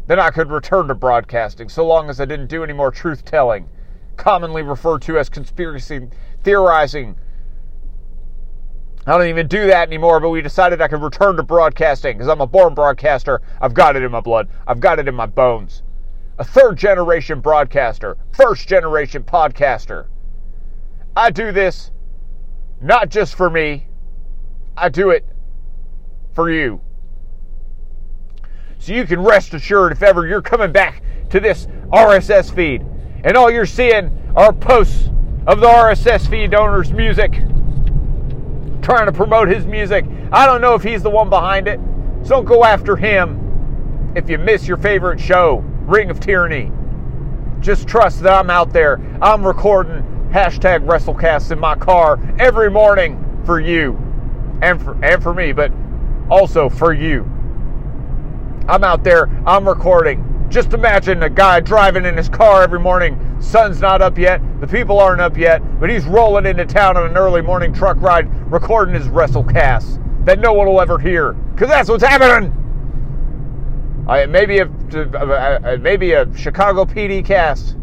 then 0.06 0.20
I 0.20 0.30
could 0.30 0.50
return 0.50 0.86
to 0.88 0.94
broadcasting, 0.94 1.68
so 1.68 1.84
long 1.84 2.08
as 2.08 2.20
I 2.20 2.24
didn't 2.24 2.46
do 2.46 2.62
any 2.62 2.72
more 2.72 2.92
truth 2.92 3.24
telling, 3.24 3.68
commonly 4.16 4.62
referred 4.62 5.02
to 5.02 5.18
as 5.18 5.28
conspiracy 5.28 6.08
theorizing. 6.44 7.16
I 9.04 9.18
don't 9.18 9.28
even 9.28 9.48
do 9.48 9.66
that 9.66 9.88
anymore, 9.88 10.20
but 10.20 10.30
we 10.30 10.42
decided 10.42 10.80
I 10.80 10.88
could 10.88 11.02
return 11.02 11.36
to 11.36 11.42
broadcasting 11.42 12.18
because 12.18 12.28
I'm 12.28 12.40
a 12.40 12.46
born 12.46 12.74
broadcaster. 12.74 13.40
I've 13.60 13.74
got 13.74 13.96
it 13.96 14.02
in 14.02 14.12
my 14.12 14.20
blood, 14.20 14.48
I've 14.66 14.80
got 14.80 14.98
it 14.98 15.08
in 15.08 15.14
my 15.14 15.26
bones. 15.26 15.82
A 16.38 16.44
third 16.44 16.76
generation 16.76 17.40
broadcaster, 17.40 18.16
first 18.30 18.68
generation 18.68 19.24
podcaster. 19.24 20.06
I 21.18 21.30
do 21.30 21.50
this 21.50 21.90
not 22.80 23.08
just 23.08 23.34
for 23.34 23.50
me, 23.50 23.88
I 24.76 24.88
do 24.88 25.10
it 25.10 25.26
for 26.32 26.48
you. 26.48 26.80
So 28.78 28.92
you 28.92 29.04
can 29.04 29.24
rest 29.24 29.52
assured 29.52 29.90
if 29.90 30.00
ever 30.00 30.28
you're 30.28 30.42
coming 30.42 30.70
back 30.70 31.02
to 31.30 31.40
this 31.40 31.66
RSS 31.92 32.54
feed 32.54 32.86
and 33.24 33.36
all 33.36 33.50
you're 33.50 33.66
seeing 33.66 34.16
are 34.36 34.52
posts 34.52 35.10
of 35.48 35.58
the 35.58 35.66
RSS 35.66 36.30
feed 36.30 36.54
owner's 36.54 36.92
music, 36.92 37.32
trying 38.80 39.06
to 39.06 39.12
promote 39.12 39.48
his 39.48 39.66
music. 39.66 40.04
I 40.30 40.46
don't 40.46 40.60
know 40.60 40.74
if 40.74 40.84
he's 40.84 41.02
the 41.02 41.10
one 41.10 41.28
behind 41.28 41.66
it, 41.66 41.80
so 42.22 42.28
don't 42.28 42.44
go 42.44 42.62
after 42.62 42.94
him 42.94 44.12
if 44.14 44.30
you 44.30 44.38
miss 44.38 44.68
your 44.68 44.76
favorite 44.76 45.18
show, 45.18 45.64
Ring 45.80 46.10
of 46.10 46.20
Tyranny. 46.20 46.70
Just 47.58 47.88
trust 47.88 48.22
that 48.22 48.32
I'm 48.32 48.50
out 48.50 48.72
there. 48.72 49.00
I'm 49.20 49.44
recording 49.44 50.14
hashtag 50.30 50.84
WrestleCast 50.84 51.50
in 51.52 51.58
my 51.58 51.74
car 51.74 52.18
every 52.38 52.70
morning 52.70 53.42
for 53.44 53.60
you 53.60 53.96
and 54.60 54.82
for, 54.82 55.02
and 55.04 55.22
for 55.22 55.32
me, 55.32 55.52
but 55.52 55.72
also 56.30 56.68
for 56.68 56.92
you. 56.92 57.22
I'm 58.68 58.84
out 58.84 59.02
there, 59.04 59.30
I'm 59.46 59.66
recording. 59.66 60.24
Just 60.50 60.74
imagine 60.74 61.22
a 61.22 61.30
guy 61.30 61.60
driving 61.60 62.04
in 62.04 62.16
his 62.16 62.28
car 62.28 62.62
every 62.62 62.80
morning. 62.80 63.18
Sun's 63.40 63.80
not 63.80 64.02
up 64.02 64.18
yet, 64.18 64.42
the 64.60 64.66
people 64.66 64.98
aren't 64.98 65.20
up 65.20 65.36
yet, 65.36 65.62
but 65.80 65.88
he's 65.88 66.04
rolling 66.04 66.44
into 66.44 66.66
town 66.66 66.96
on 66.96 67.10
an 67.10 67.16
early 67.16 67.40
morning 67.40 67.72
truck 67.72 67.98
ride 68.00 68.28
recording 68.52 68.94
his 68.94 69.06
WrestleCast 69.08 70.24
that 70.26 70.40
no 70.40 70.52
one 70.52 70.66
will 70.66 70.80
ever 70.80 70.98
hear. 70.98 71.32
Because 71.32 71.68
that's 71.68 71.88
what's 71.88 72.04
happening! 72.04 72.52
Uh, 74.06 74.26
maybe 74.28 74.58
a 74.58 75.78
maybe 75.80 76.12
a 76.12 76.34
Chicago 76.34 76.84
PD 76.84 77.24
cast 77.24 77.77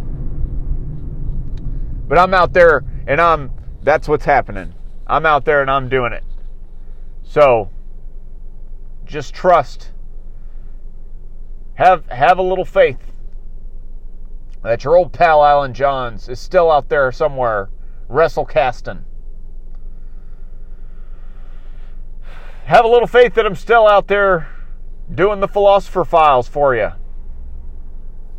but 2.07 2.17
I'm 2.17 2.33
out 2.33 2.53
there 2.53 2.83
and 3.07 3.19
I'm 3.19 3.51
that's 3.81 4.07
what's 4.07 4.25
happening. 4.25 4.73
I'm 5.07 5.25
out 5.25 5.45
there 5.45 5.61
and 5.61 5.69
I'm 5.69 5.89
doing 5.89 6.13
it. 6.13 6.23
So 7.23 7.69
just 9.05 9.33
trust. 9.33 9.91
Have 11.75 12.05
have 12.07 12.37
a 12.37 12.41
little 12.41 12.65
faith 12.65 12.99
that 14.63 14.83
your 14.83 14.95
old 14.95 15.13
pal 15.13 15.43
Alan 15.43 15.73
Johns 15.73 16.27
is 16.29 16.39
still 16.39 16.71
out 16.71 16.89
there 16.89 17.11
somewhere 17.11 17.69
wrestle 18.07 18.45
casting. 18.45 19.03
Have 22.65 22.83
a 22.83 22.87
little 22.87 23.07
faith 23.07 23.35
that 23.35 23.45
I'm 23.45 23.55
still 23.55 23.87
out 23.87 24.07
there 24.07 24.47
doing 25.13 25.39
the 25.39 25.47
philosopher 25.47 26.03
files 26.03 26.47
for 26.47 26.75
you. 26.75 26.91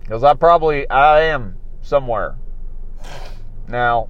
Because 0.01 0.25
I 0.25 0.35
probably 0.35 0.89
I 0.91 1.23
am 1.23 1.59
somewhere. 1.81 2.37
Now, 3.69 4.09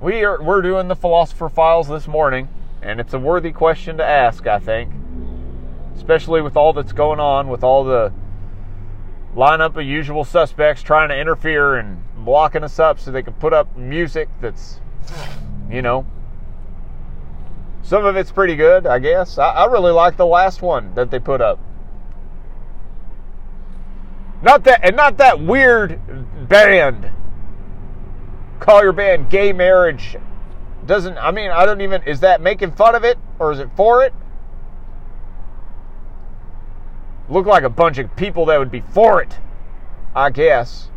we 0.00 0.24
are 0.24 0.42
we're 0.42 0.60
doing 0.60 0.88
the 0.88 0.96
philosopher 0.96 1.48
files 1.48 1.88
this 1.88 2.06
morning, 2.06 2.48
and 2.82 3.00
it's 3.00 3.14
a 3.14 3.18
worthy 3.18 3.50
question 3.50 3.96
to 3.96 4.04
ask, 4.04 4.46
I 4.46 4.58
think, 4.58 4.92
especially 5.96 6.42
with 6.42 6.56
all 6.56 6.74
that's 6.74 6.92
going 6.92 7.18
on, 7.18 7.48
with 7.48 7.64
all 7.64 7.82
the 7.82 8.12
lineup 9.34 9.76
of 9.76 9.86
usual 9.86 10.24
suspects 10.24 10.82
trying 10.82 11.08
to 11.08 11.18
interfere 11.18 11.76
and 11.76 12.02
blocking 12.24 12.62
us 12.62 12.78
up 12.78 12.98
so 12.98 13.10
they 13.10 13.22
can 13.22 13.34
put 13.34 13.52
up 13.52 13.74
music 13.76 14.28
that's, 14.40 14.80
you 15.70 15.80
know, 15.80 16.06
some 17.82 18.04
of 18.04 18.16
it's 18.16 18.32
pretty 18.32 18.56
good, 18.56 18.86
I 18.86 18.98
guess. 18.98 19.38
I, 19.38 19.48
I 19.48 19.66
really 19.66 19.92
like 19.92 20.16
the 20.16 20.26
last 20.26 20.60
one 20.60 20.94
that 20.94 21.10
they 21.10 21.18
put 21.18 21.40
up. 21.40 21.58
Not 24.46 24.62
that, 24.62 24.84
and 24.84 24.94
not 24.94 25.16
that 25.16 25.40
weird 25.40 25.98
band. 26.48 27.10
Call 28.60 28.80
your 28.80 28.92
band 28.92 29.28
gay 29.28 29.52
marriage. 29.52 30.16
Doesn't, 30.86 31.18
I 31.18 31.32
mean, 31.32 31.50
I 31.50 31.66
don't 31.66 31.80
even, 31.80 32.04
is 32.04 32.20
that 32.20 32.40
making 32.40 32.70
fun 32.70 32.94
of 32.94 33.02
it 33.02 33.18
or 33.40 33.50
is 33.50 33.58
it 33.58 33.68
for 33.76 34.04
it? 34.04 34.14
Look 37.28 37.44
like 37.44 37.64
a 37.64 37.68
bunch 37.68 37.98
of 37.98 38.14
people 38.14 38.46
that 38.46 38.60
would 38.60 38.70
be 38.70 38.82
for 38.82 39.20
it, 39.20 39.36
I 40.14 40.30
guess. 40.30 40.90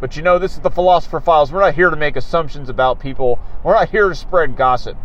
But 0.00 0.16
you 0.16 0.22
know, 0.22 0.38
this 0.38 0.52
is 0.52 0.60
the 0.60 0.70
Philosopher 0.70 1.18
Files. 1.18 1.50
We're 1.50 1.62
not 1.62 1.74
here 1.74 1.90
to 1.90 1.96
make 1.96 2.14
assumptions 2.14 2.68
about 2.68 3.00
people, 3.00 3.40
we're 3.64 3.74
not 3.74 3.88
here 3.88 4.08
to 4.08 4.14
spread 4.14 4.56
gossip. 4.56 4.96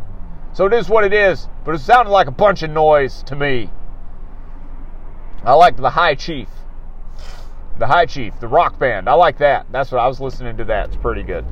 So 0.53 0.67
it 0.67 0.73
is 0.73 0.89
what 0.89 1.03
it 1.03 1.11
is, 1.11 1.49
but 1.65 1.73
it 1.73 1.79
sounded 1.79 2.11
like 2.11 2.27
a 2.27 2.31
bunch 2.31 2.61
of 2.61 2.69
noise 2.69 3.23
to 3.23 3.35
me. 3.35 3.71
I 5.43 5.53
liked 5.53 5.77
the 5.77 5.89
High 5.89 6.13
Chief. 6.13 6.47
The 7.79 7.87
High 7.87 8.05
Chief, 8.05 8.39
the 8.39 8.47
rock 8.47 8.77
band. 8.79 9.09
I 9.09 9.13
like 9.13 9.37
that. 9.39 9.65
That's 9.71 9.91
what 9.91 9.99
I 9.99 10.07
was 10.07 10.19
listening 10.19 10.57
to. 10.57 10.65
That 10.65 10.87
it's 10.87 10.95
pretty 10.97 11.23
good. 11.23 11.45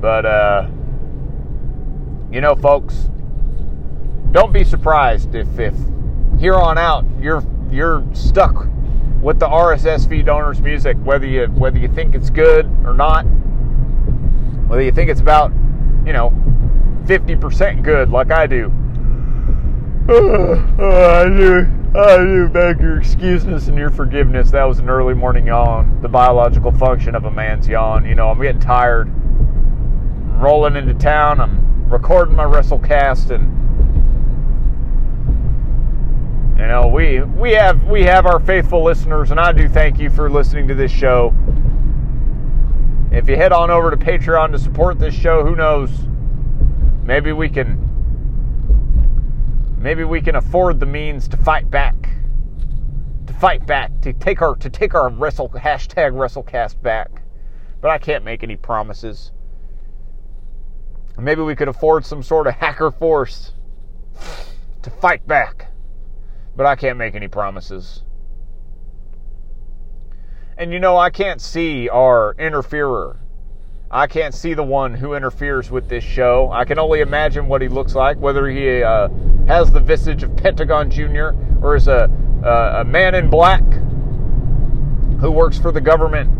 But 0.00 0.26
uh, 0.26 0.68
you 2.30 2.40
know, 2.40 2.54
folks, 2.54 3.08
don't 4.32 4.52
be 4.52 4.64
surprised 4.64 5.34
if 5.34 5.58
if 5.58 5.74
here 6.38 6.54
on 6.54 6.76
out 6.76 7.04
you're 7.20 7.42
you're 7.70 8.04
stuck 8.14 8.66
with 9.20 9.38
the 9.38 9.46
RSS 9.46 10.08
feed 10.08 10.28
owners 10.28 10.60
music, 10.60 10.96
whether 11.04 11.26
you 11.26 11.46
whether 11.46 11.78
you 11.78 11.88
think 11.88 12.14
it's 12.14 12.30
good 12.30 12.66
or 12.84 12.94
not. 12.94 13.24
Whether 14.68 14.82
you 14.82 14.90
think 14.90 15.10
it's 15.10 15.20
about, 15.20 15.52
you 16.04 16.12
know, 16.12 16.30
50% 17.04 17.82
good 17.84 18.10
like 18.10 18.32
I 18.32 18.46
do. 18.48 18.72
I 20.08 21.28
do. 21.28 21.85
Oh, 21.98 22.02
I 22.02 22.18
do 22.18 22.48
beg 22.50 22.78
your 22.78 22.98
excuses 22.98 23.68
and 23.68 23.78
your 23.78 23.88
forgiveness. 23.88 24.50
That 24.50 24.64
was 24.64 24.80
an 24.80 24.90
early 24.90 25.14
morning 25.14 25.46
yawn, 25.46 26.02
the 26.02 26.10
biological 26.10 26.70
function 26.70 27.14
of 27.14 27.24
a 27.24 27.30
man's 27.30 27.66
yawn. 27.66 28.04
You 28.04 28.14
know, 28.14 28.28
I'm 28.28 28.38
getting 28.38 28.60
tired. 28.60 29.08
I'm 29.08 30.38
rolling 30.38 30.76
into 30.76 30.92
town. 30.92 31.40
I'm 31.40 31.88
recording 31.88 32.36
my 32.36 32.44
WrestleCast, 32.44 33.30
and 33.30 33.50
you 36.58 36.66
know, 36.66 36.86
we 36.88 37.22
we 37.22 37.52
have 37.52 37.82
we 37.84 38.02
have 38.02 38.26
our 38.26 38.40
faithful 38.40 38.84
listeners, 38.84 39.30
and 39.30 39.40
I 39.40 39.52
do 39.52 39.66
thank 39.66 39.98
you 39.98 40.10
for 40.10 40.28
listening 40.28 40.68
to 40.68 40.74
this 40.74 40.92
show. 40.92 41.32
If 43.10 43.26
you 43.26 43.36
head 43.36 43.52
on 43.52 43.70
over 43.70 43.90
to 43.90 43.96
Patreon 43.96 44.52
to 44.52 44.58
support 44.58 44.98
this 44.98 45.14
show, 45.14 45.46
who 45.46 45.56
knows? 45.56 45.90
Maybe 47.04 47.32
we 47.32 47.48
can 47.48 47.85
maybe 49.86 50.02
we 50.02 50.20
can 50.20 50.34
afford 50.34 50.80
the 50.80 50.86
means 50.86 51.28
to 51.28 51.36
fight 51.36 51.70
back. 51.70 51.94
To 53.28 53.32
fight 53.34 53.64
back, 53.66 54.00
to 54.00 54.12
take 54.12 54.42
our 54.42 54.56
to 54.56 54.68
take 54.68 54.96
our 54.96 55.08
wrestle 55.10 55.48
hashtag 55.48 56.10
WrestleCast 56.10 56.82
back. 56.82 57.22
But 57.80 57.92
I 57.92 57.98
can't 57.98 58.24
make 58.24 58.42
any 58.42 58.56
promises. 58.56 59.30
Maybe 61.16 61.40
we 61.40 61.54
could 61.54 61.68
afford 61.68 62.04
some 62.04 62.24
sort 62.24 62.48
of 62.48 62.54
hacker 62.54 62.90
force 62.90 63.52
to 64.82 64.90
fight 64.90 65.24
back. 65.24 65.68
But 66.56 66.66
I 66.66 66.74
can't 66.74 66.98
make 66.98 67.14
any 67.14 67.28
promises. 67.28 68.02
And 70.58 70.72
you 70.72 70.80
know, 70.80 70.96
I 70.96 71.10
can't 71.10 71.40
see 71.40 71.88
our 71.88 72.34
interferer 72.40 73.20
I 73.90 74.08
can't 74.08 74.34
see 74.34 74.52
the 74.54 74.64
one 74.64 74.94
who 74.94 75.14
interferes 75.14 75.70
with 75.70 75.88
this 75.88 76.02
show. 76.02 76.50
I 76.52 76.64
can 76.64 76.78
only 76.78 77.00
imagine 77.00 77.46
what 77.46 77.62
he 77.62 77.68
looks 77.68 77.94
like, 77.94 78.18
whether 78.18 78.48
he 78.48 78.82
uh, 78.82 79.08
has 79.46 79.70
the 79.70 79.80
visage 79.80 80.22
of 80.22 80.36
Pentagon 80.36 80.90
Jr. 80.90 81.30
or 81.62 81.76
is 81.76 81.88
a, 81.88 82.10
uh, 82.44 82.80
a 82.80 82.84
man 82.84 83.14
in 83.14 83.30
black 83.30 83.62
who 85.20 85.30
works 85.30 85.58
for 85.58 85.72
the 85.72 85.80
government, 85.80 86.30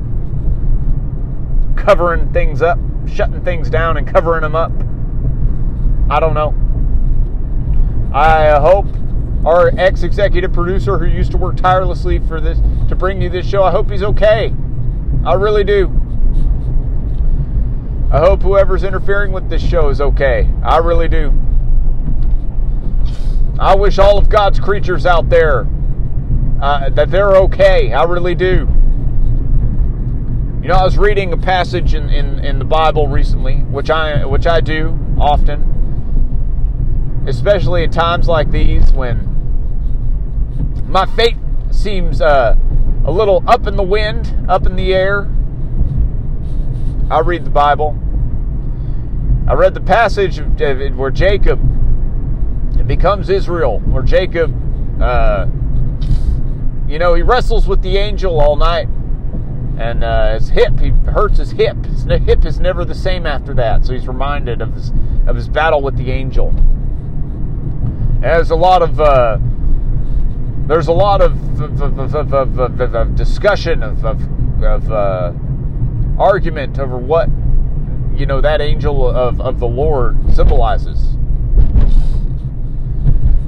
covering 1.77 2.33
things 2.33 2.63
up, 2.63 2.79
shutting 3.09 3.43
things 3.43 3.71
down, 3.71 3.97
and 3.97 4.07
covering 4.07 4.43
them 4.43 4.55
up. 4.55 4.73
I 6.11 6.21
don't 6.21 6.35
know. 6.35 6.55
I 8.13 8.59
hope 8.61 8.87
our 9.47 9.71
ex 9.79 10.03
executive 10.03 10.53
producer 10.53 10.99
who 10.99 11.07
used 11.07 11.31
to 11.31 11.37
work 11.37 11.57
tirelessly 11.57 12.19
for 12.19 12.41
this 12.41 12.59
to 12.89 12.97
bring 12.97 13.23
you 13.23 13.29
this 13.29 13.47
show, 13.47 13.63
I 13.63 13.71
hope 13.71 13.91
he's 13.91 14.03
okay. 14.03 14.53
I 15.25 15.35
really 15.35 15.65
do. 15.65 15.87
I 18.11 18.19
hope 18.19 18.43
whoever's 18.43 18.83
interfering 18.83 19.33
with 19.33 19.49
this 19.49 19.63
show 19.63 19.89
is 19.89 20.01
okay. 20.01 20.49
I 20.63 20.79
really 20.79 21.09
do. 21.09 21.46
I 23.59 23.75
wish 23.75 23.99
all 23.99 24.19
of 24.19 24.29
God's 24.29 24.61
creatures 24.61 25.07
out 25.07 25.31
there 25.31 25.67
uh, 26.61 26.91
that 26.91 27.11
they're 27.11 27.37
okay. 27.37 27.91
I 27.93 28.05
really 28.05 28.35
do. 28.35 28.69
You 30.63 30.69
know, 30.69 30.75
I 30.75 30.85
was 30.85 30.99
reading 30.99 31.33
a 31.33 31.39
passage 31.39 31.95
in, 31.95 32.11
in, 32.11 32.45
in 32.45 32.59
the 32.59 32.67
Bible 32.67 33.09
recently, 33.09 33.57
which 33.57 33.89
I 33.89 34.27
which 34.27 34.47
I 34.47 34.61
do 34.61 34.99
often, 35.19 37.25
especially 37.27 37.85
at 37.85 37.93
times 37.93 38.29
like 38.29 38.51
these 38.51 38.93
when 38.93 39.33
my 40.87 41.07
fate 41.07 41.37
seems 41.71 42.21
uh, 42.21 42.57
a 43.05 43.11
little 43.11 43.43
up 43.47 43.67
in 43.67 43.77
the 43.77 43.83
wind, 43.83 44.35
up 44.49 44.67
in 44.67 44.77
the 44.77 44.93
air. 44.93 45.31
I 47.11 47.21
read 47.21 47.45
the 47.45 47.51
Bible. 47.51 47.99
I 49.49 49.55
read 49.55 49.75
the 49.75 49.81
passage 49.81 50.41
where 50.41 51.11
Jacob 51.11 51.76
becomes 52.85 53.31
Israel, 53.31 53.81
where 53.81 54.03
Jacob, 54.03 54.55
uh, 55.03 55.47
you 56.89 56.99
know, 56.99 57.15
he 57.15 57.23
wrestles 57.23 57.67
with 57.67 57.83
the 57.83 57.97
angel 57.97 58.41
all 58.41 58.57
night, 58.57 58.89
and 59.79 60.03
uh, 60.03 60.35
his 60.35 60.49
hip, 60.49 60.79
he 60.81 60.91
hurts 61.11 61.39
his 61.39 61.51
hip. 61.53 61.77
His 61.85 62.05
hip 62.05 62.45
is 62.45 62.61
never 62.61 62.85
the 62.85 62.95
same 62.95 63.27
after 63.27 63.55
that, 63.55 63.85
so 63.85 63.93
he's 63.93 64.09
reminded 64.09 64.63
of 64.63 64.75
his 64.75 64.93
of 65.27 65.37
his 65.37 65.49
battle 65.49 65.83
with 65.83 65.97
the 65.97 66.11
angel. 66.11 66.55
There's 68.21 68.51
a 68.51 68.57
lot 68.57 68.83
of 68.83 69.01
uh, 69.01 69.39
there's 70.67 70.89
a 70.89 70.93
lot 70.93 71.21
of, 71.21 71.61
of, 71.61 72.33
of, 72.33 72.81
of 72.81 73.15
discussion 73.15 73.83
of, 73.83 74.05
of 74.05 74.91
uh, 74.91 75.33
argument 76.19 76.79
over 76.79 76.99
what 76.99 77.29
you 78.15 78.27
know 78.27 78.41
that 78.41 78.61
angel 78.61 79.07
of, 79.07 79.41
of 79.41 79.61
the 79.61 79.69
Lord 79.69 80.17
symbolizes. 80.35 81.16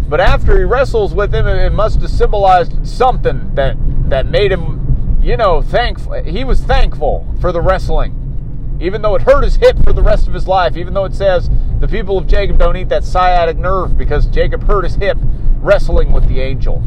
But 0.08 0.20
after 0.20 0.56
he 0.56 0.64
wrestles 0.64 1.14
with 1.14 1.34
him, 1.34 1.46
it 1.46 1.72
must 1.72 2.00
have 2.00 2.10
symbolized 2.10 2.86
something 2.86 3.54
that 3.54 3.76
that 4.08 4.26
made 4.26 4.50
him, 4.50 5.18
you 5.22 5.36
know, 5.36 5.60
thankful. 5.60 6.14
He 6.22 6.44
was 6.44 6.62
thankful 6.62 7.26
for 7.40 7.52
the 7.52 7.60
wrestling, 7.60 8.78
even 8.80 9.02
though 9.02 9.14
it 9.16 9.22
hurt 9.22 9.44
his 9.44 9.56
hip 9.56 9.76
for 9.84 9.92
the 9.92 10.02
rest 10.02 10.26
of 10.26 10.32
his 10.32 10.48
life. 10.48 10.76
Even 10.78 10.94
though 10.94 11.04
it 11.04 11.14
says 11.14 11.50
the 11.78 11.88
people 11.88 12.16
of 12.16 12.26
Jacob 12.26 12.58
don't 12.58 12.76
eat 12.76 12.88
that 12.88 13.04
sciatic 13.04 13.58
nerve 13.58 13.98
because 13.98 14.26
Jacob 14.26 14.64
hurt 14.64 14.84
his 14.84 14.94
hip 14.94 15.18
wrestling 15.60 16.10
with 16.12 16.26
the 16.26 16.40
angel. 16.40 16.80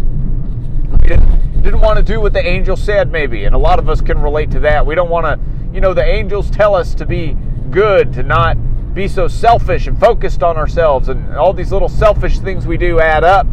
He 1.04 1.10
didn't, 1.10 1.62
didn't 1.62 1.82
want 1.82 1.98
to 1.98 2.04
do 2.04 2.20
what 2.20 2.34
the 2.34 2.46
angel 2.46 2.76
said, 2.76 3.12
maybe, 3.12 3.46
and 3.46 3.54
a 3.54 3.60
lot 3.60 3.78
of 3.78 3.88
us 3.88 4.02
can 4.02 4.20
relate 4.20 4.50
to 4.52 4.60
that. 4.62 4.86
We 4.86 4.96
don't 4.96 5.10
want 5.10 5.26
to, 5.26 5.40
you 5.74 5.80
know, 5.80 5.94
the 5.94 6.04
angels 6.04 6.50
tell 6.50 6.74
us 6.74 6.96
to 6.96 7.06
be 7.06 7.38
good 7.70 8.14
to 8.14 8.24
not 8.24 8.58
be 8.94 9.08
so 9.08 9.28
selfish 9.28 9.88
and 9.88 10.00
focused 10.00 10.44
on 10.44 10.58
ourselves 10.58 11.08
and 11.10 11.36
all 11.36 11.54
these 11.54 11.72
little 11.72 11.90
selfish 11.90 12.40
things 12.40 12.68
we 12.68 12.78
do 12.78 13.00
add 13.00 13.24
up 13.24 13.48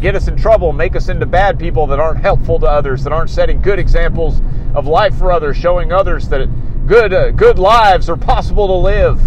get 0.00 0.14
us 0.14 0.28
in 0.28 0.36
trouble 0.36 0.72
make 0.72 0.96
us 0.96 1.08
into 1.08 1.26
bad 1.26 1.58
people 1.58 1.86
that 1.86 2.00
aren't 2.00 2.20
helpful 2.20 2.58
to 2.58 2.66
others 2.66 3.04
that 3.04 3.12
aren't 3.12 3.30
setting 3.30 3.60
good 3.60 3.78
examples 3.78 4.40
of 4.74 4.86
life 4.86 5.14
for 5.16 5.30
others 5.30 5.56
showing 5.56 5.92
others 5.92 6.28
that 6.28 6.48
good 6.86 7.12
uh, 7.12 7.30
good 7.30 7.58
lives 7.58 8.10
are 8.10 8.16
possible 8.16 8.66
to 8.66 8.74
live. 8.74 9.18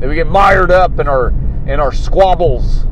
That 0.00 0.08
we 0.08 0.14
get 0.14 0.26
mired 0.26 0.70
up 0.70 0.98
in 0.98 1.08
our 1.08 1.28
in 1.66 1.80
our 1.80 1.92
squabbles. 1.92 2.84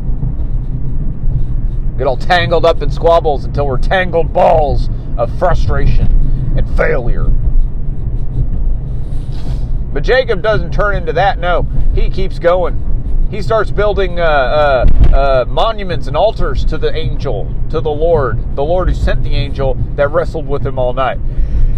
Get 1.98 2.06
all 2.06 2.16
tangled 2.16 2.64
up 2.64 2.82
in 2.82 2.90
squabbles 2.90 3.44
until 3.44 3.66
we're 3.66 3.78
tangled 3.78 4.32
balls 4.32 4.88
of 5.16 5.36
frustration 5.38 6.54
and 6.56 6.76
failure 6.76 7.26
but 9.92 10.02
Jacob 10.02 10.42
doesn't 10.42 10.72
turn 10.72 10.96
into 10.96 11.12
that. 11.12 11.38
No, 11.38 11.62
he 11.94 12.10
keeps 12.10 12.38
going. 12.38 13.28
He 13.30 13.40
starts 13.40 13.70
building 13.70 14.20
uh, 14.20 14.24
uh, 14.24 14.86
uh, 15.14 15.44
monuments 15.48 16.06
and 16.06 16.16
altars 16.16 16.66
to 16.66 16.76
the 16.76 16.94
angel, 16.94 17.52
to 17.70 17.80
the 17.80 17.90
Lord, 17.90 18.56
the 18.56 18.62
Lord 18.62 18.88
who 18.88 18.94
sent 18.94 19.22
the 19.22 19.34
angel 19.34 19.74
that 19.96 20.10
wrestled 20.10 20.46
with 20.46 20.66
him 20.66 20.78
all 20.78 20.92
night. 20.92 21.18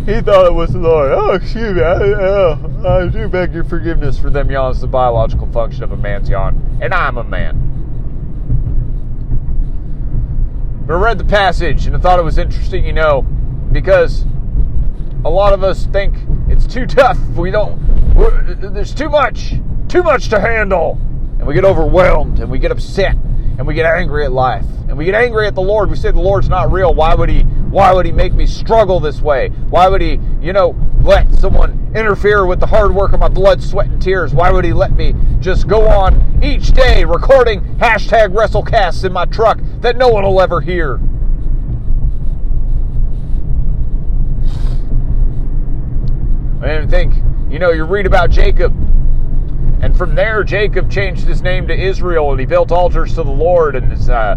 He 0.04 0.20
thought 0.20 0.46
it 0.46 0.52
was 0.52 0.72
the 0.72 0.80
Lord. 0.80 1.12
Oh, 1.12 1.32
excuse 1.32 1.74
me. 1.76 1.82
I, 1.82 1.94
uh, 1.94 2.58
I 2.86 3.08
do 3.08 3.28
beg 3.28 3.54
your 3.54 3.64
forgiveness 3.64 4.18
for 4.18 4.30
them 4.30 4.50
yawns, 4.50 4.80
the 4.80 4.86
biological 4.86 5.46
function 5.52 5.82
of 5.82 5.92
a 5.92 5.96
man's 5.96 6.28
yawn. 6.28 6.78
And 6.82 6.92
I'm 6.92 7.16
a 7.16 7.24
man. 7.24 7.70
But 10.86 10.94
I 10.94 10.98
read 10.98 11.18
the 11.18 11.24
passage 11.24 11.86
and 11.86 11.96
I 11.96 12.00
thought 12.00 12.18
it 12.18 12.24
was 12.24 12.36
interesting, 12.36 12.84
you 12.84 12.92
know, 12.92 13.22
because 13.72 14.26
a 15.24 15.30
lot 15.30 15.54
of 15.54 15.64
us 15.64 15.86
think 15.86 16.16
it's 16.48 16.66
too 16.66 16.84
tough. 16.84 17.18
We 17.30 17.50
don't. 17.50 17.80
There's 18.14 18.94
too 18.94 19.08
much, 19.08 19.54
too 19.88 20.02
much 20.02 20.28
to 20.28 20.40
handle, 20.40 20.98
and 21.38 21.46
we 21.46 21.54
get 21.54 21.64
overwhelmed 21.64 22.40
and 22.40 22.50
we 22.50 22.58
get 22.58 22.70
upset 22.70 23.16
and 23.16 23.66
we 23.66 23.74
get 23.74 23.86
angry 23.86 24.24
at 24.24 24.32
life 24.32 24.66
and 24.88 24.96
we 24.96 25.04
get 25.04 25.14
angry 25.14 25.46
at 25.46 25.54
the 25.54 25.62
Lord. 25.62 25.90
We 25.90 25.96
say 25.96 26.10
the 26.10 26.20
Lord's 26.20 26.48
not 26.48 26.70
real. 26.70 26.94
Why 26.94 27.14
would 27.14 27.28
He? 27.28 27.42
Why 27.42 27.92
would 27.92 28.06
He 28.06 28.12
make 28.12 28.32
me 28.32 28.46
struggle 28.46 29.00
this 29.00 29.20
way? 29.20 29.48
Why 29.48 29.88
would 29.88 30.00
He, 30.00 30.20
you 30.40 30.52
know, 30.52 30.76
let 31.02 31.32
someone 31.34 31.92
interfere 31.94 32.46
with 32.46 32.60
the 32.60 32.66
hard 32.66 32.94
work 32.94 33.12
of 33.12 33.20
my 33.20 33.28
blood, 33.28 33.62
sweat, 33.62 33.88
and 33.88 34.00
tears? 34.00 34.32
Why 34.32 34.52
would 34.52 34.64
He 34.64 34.72
let 34.72 34.92
me 34.92 35.14
just 35.40 35.66
go 35.66 35.86
on 35.88 36.40
each 36.42 36.68
day 36.72 37.04
recording 37.04 37.60
hashtag 37.78 38.32
WrestleCasts 38.32 39.04
in 39.04 39.12
my 39.12 39.24
truck 39.24 39.58
that 39.80 39.96
no 39.96 40.08
one 40.08 40.22
will 40.22 40.40
ever 40.40 40.60
hear? 40.60 41.00
And 46.64 46.88
think, 46.88 47.14
you 47.54 47.60
know, 47.60 47.70
you 47.70 47.84
read 47.84 48.04
about 48.04 48.30
Jacob. 48.30 48.72
And 49.80 49.96
from 49.96 50.16
there, 50.16 50.42
Jacob 50.42 50.90
changed 50.90 51.22
his 51.22 51.40
name 51.40 51.68
to 51.68 51.72
Israel 51.72 52.32
and 52.32 52.40
he 52.40 52.46
built 52.46 52.72
altars 52.72 53.14
to 53.14 53.22
the 53.22 53.30
Lord 53.30 53.76
and 53.76 53.92
his, 53.92 54.08
uh, 54.08 54.34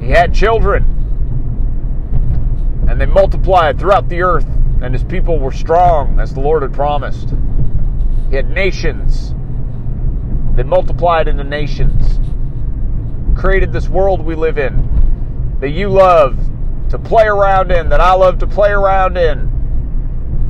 he 0.00 0.10
had 0.10 0.34
children. 0.34 0.82
And 2.88 3.00
they 3.00 3.06
multiplied 3.06 3.78
throughout 3.78 4.08
the 4.08 4.22
earth, 4.22 4.48
and 4.82 4.92
his 4.92 5.04
people 5.04 5.38
were 5.38 5.52
strong 5.52 6.18
as 6.18 6.34
the 6.34 6.40
Lord 6.40 6.62
had 6.62 6.72
promised. 6.72 7.32
He 8.30 8.34
had 8.34 8.50
nations. 8.50 9.32
They 10.56 10.64
multiplied 10.64 11.28
into 11.28 11.44
nations. 11.44 12.18
Created 13.38 13.72
this 13.72 13.88
world 13.88 14.22
we 14.22 14.34
live 14.34 14.58
in 14.58 15.56
that 15.60 15.70
you 15.70 15.88
love 15.88 16.36
to 16.90 16.98
play 16.98 17.26
around 17.26 17.70
in, 17.70 17.90
that 17.90 18.00
I 18.00 18.14
love 18.14 18.40
to 18.40 18.46
play 18.48 18.70
around 18.70 19.16
in. 19.16 19.55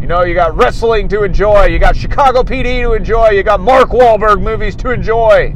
You 0.01 0.07
know, 0.07 0.23
you 0.23 0.35
got 0.35 0.57
wrestling 0.57 1.09
to 1.09 1.25
enjoy, 1.25 1.67
you 1.67 1.79
got 1.79 1.97
Chicago 1.97 2.43
PD 2.43 2.83
to 2.83 2.93
enjoy, 2.93 3.31
you 3.31 3.43
got 3.43 3.61
Mark 3.61 3.91
Wahlberg 3.91 4.43
movies 4.43 4.77
to 4.77 4.91
enjoy. 4.91 5.55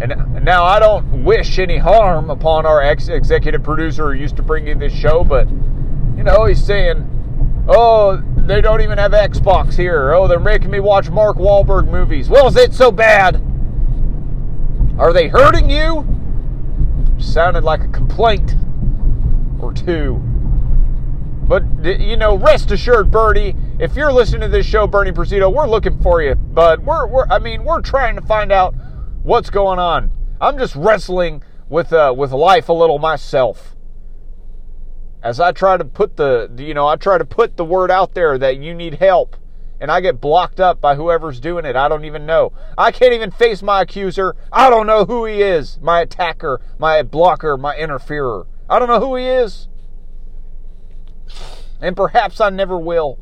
And 0.00 0.44
now 0.44 0.64
I 0.64 0.78
don't 0.78 1.24
wish 1.24 1.58
any 1.58 1.78
harm 1.78 2.30
upon 2.30 2.66
our 2.66 2.82
ex 2.82 3.08
executive 3.08 3.62
producer 3.62 4.12
who 4.12 4.20
used 4.20 4.36
to 4.36 4.42
bring 4.42 4.66
you 4.66 4.74
this 4.74 4.92
show, 4.92 5.24
but 5.24 5.48
you 5.48 6.22
know, 6.22 6.44
he's 6.44 6.64
saying, 6.64 7.64
oh, 7.68 8.22
they 8.36 8.60
don't 8.60 8.80
even 8.80 8.98
have 8.98 9.12
Xbox 9.12 9.74
here. 9.74 10.12
Oh, 10.12 10.28
they're 10.28 10.38
making 10.38 10.70
me 10.70 10.80
watch 10.80 11.10
Mark 11.10 11.36
Wahlberg 11.36 11.90
movies. 11.90 12.28
Well, 12.28 12.46
is 12.46 12.56
it 12.56 12.74
so 12.74 12.92
bad? 12.92 13.36
Are 14.98 15.12
they 15.12 15.28
hurting 15.28 15.68
you? 15.68 16.06
Sounded 17.18 17.64
like 17.64 17.80
a 17.80 17.88
complaint 17.88 18.54
or 19.64 19.72
two. 19.72 20.22
But, 21.46 21.64
you 21.84 22.16
know, 22.16 22.36
rest 22.36 22.70
assured, 22.70 23.10
Bernie, 23.10 23.54
if 23.78 23.96
you're 23.96 24.12
listening 24.12 24.42
to 24.42 24.48
this 24.48 24.66
show, 24.66 24.86
Bernie 24.86 25.12
Presido, 25.12 25.52
we're 25.52 25.68
looking 25.68 26.00
for 26.00 26.22
you. 26.22 26.34
But 26.34 26.82
we're, 26.82 27.06
we're, 27.06 27.26
I 27.26 27.38
mean, 27.38 27.64
we're 27.64 27.82
trying 27.82 28.14
to 28.16 28.22
find 28.22 28.50
out 28.50 28.74
what's 29.22 29.50
going 29.50 29.78
on. 29.78 30.10
I'm 30.40 30.58
just 30.58 30.74
wrestling 30.74 31.42
with, 31.68 31.92
uh, 31.92 32.14
with 32.16 32.32
life 32.32 32.68
a 32.68 32.72
little 32.72 32.98
myself. 32.98 33.76
As 35.22 35.40
I 35.40 35.52
try 35.52 35.76
to 35.76 35.84
put 35.84 36.16
the, 36.16 36.50
you 36.58 36.74
know, 36.74 36.86
I 36.86 36.96
try 36.96 37.18
to 37.18 37.24
put 37.24 37.56
the 37.56 37.64
word 37.64 37.90
out 37.90 38.14
there 38.14 38.38
that 38.38 38.58
you 38.58 38.74
need 38.74 38.94
help 38.94 39.36
and 39.80 39.90
I 39.90 40.00
get 40.00 40.20
blocked 40.20 40.60
up 40.60 40.80
by 40.80 40.94
whoever's 40.94 41.40
doing 41.40 41.64
it. 41.64 41.76
I 41.76 41.88
don't 41.88 42.04
even 42.04 42.24
know. 42.24 42.52
I 42.78 42.90
can't 42.90 43.12
even 43.12 43.30
face 43.30 43.62
my 43.62 43.82
accuser. 43.82 44.34
I 44.52 44.70
don't 44.70 44.86
know 44.86 45.04
who 45.04 45.26
he 45.26 45.42
is. 45.42 45.78
My 45.82 46.00
attacker, 46.00 46.60
my 46.78 47.02
blocker, 47.02 47.56
my 47.56 47.76
interferer. 47.76 48.46
I 48.68 48.78
don't 48.78 48.88
know 48.88 49.00
who 49.00 49.16
he 49.16 49.26
is. 49.26 49.68
And 51.80 51.96
perhaps 51.96 52.40
I 52.40 52.50
never 52.50 52.78
will. 52.78 53.18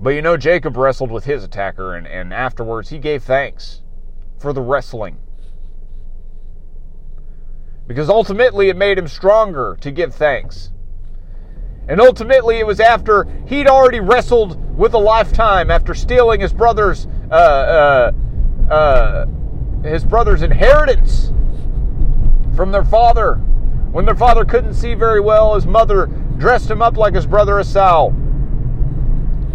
But 0.00 0.10
you 0.10 0.22
know, 0.22 0.36
Jacob 0.36 0.76
wrestled 0.76 1.10
with 1.10 1.24
his 1.24 1.42
attacker, 1.42 1.94
and, 1.94 2.06
and 2.06 2.32
afterwards 2.32 2.90
he 2.90 2.98
gave 2.98 3.22
thanks 3.22 3.80
for 4.38 4.52
the 4.52 4.60
wrestling. 4.60 5.18
Because 7.86 8.08
ultimately 8.08 8.68
it 8.68 8.76
made 8.76 8.98
him 8.98 9.08
stronger 9.08 9.76
to 9.80 9.90
give 9.90 10.14
thanks. 10.14 10.70
And 11.86 12.00
ultimately, 12.00 12.56
it 12.56 12.66
was 12.66 12.80
after 12.80 13.26
he'd 13.46 13.66
already 13.66 14.00
wrestled 14.00 14.76
with 14.76 14.94
a 14.94 14.98
lifetime 14.98 15.70
after 15.70 15.94
stealing 15.94 16.40
his 16.40 16.52
brother's 16.52 17.06
uh, 17.30 17.34
uh, 17.34 18.12
uh, 18.70 19.26
his 19.84 20.04
brother's 20.04 20.42
inheritance 20.42 21.32
from 22.56 22.72
their 22.72 22.84
father. 22.84 23.34
When 23.92 24.06
their 24.06 24.16
father 24.16 24.44
couldn't 24.44 24.74
see 24.74 24.94
very 24.94 25.20
well, 25.20 25.54
his 25.54 25.66
mother 25.66 26.06
dressed 26.38 26.70
him 26.70 26.82
up 26.82 26.96
like 26.96 27.14
his 27.14 27.26
brother 27.26 27.60
Esau. 27.60 28.12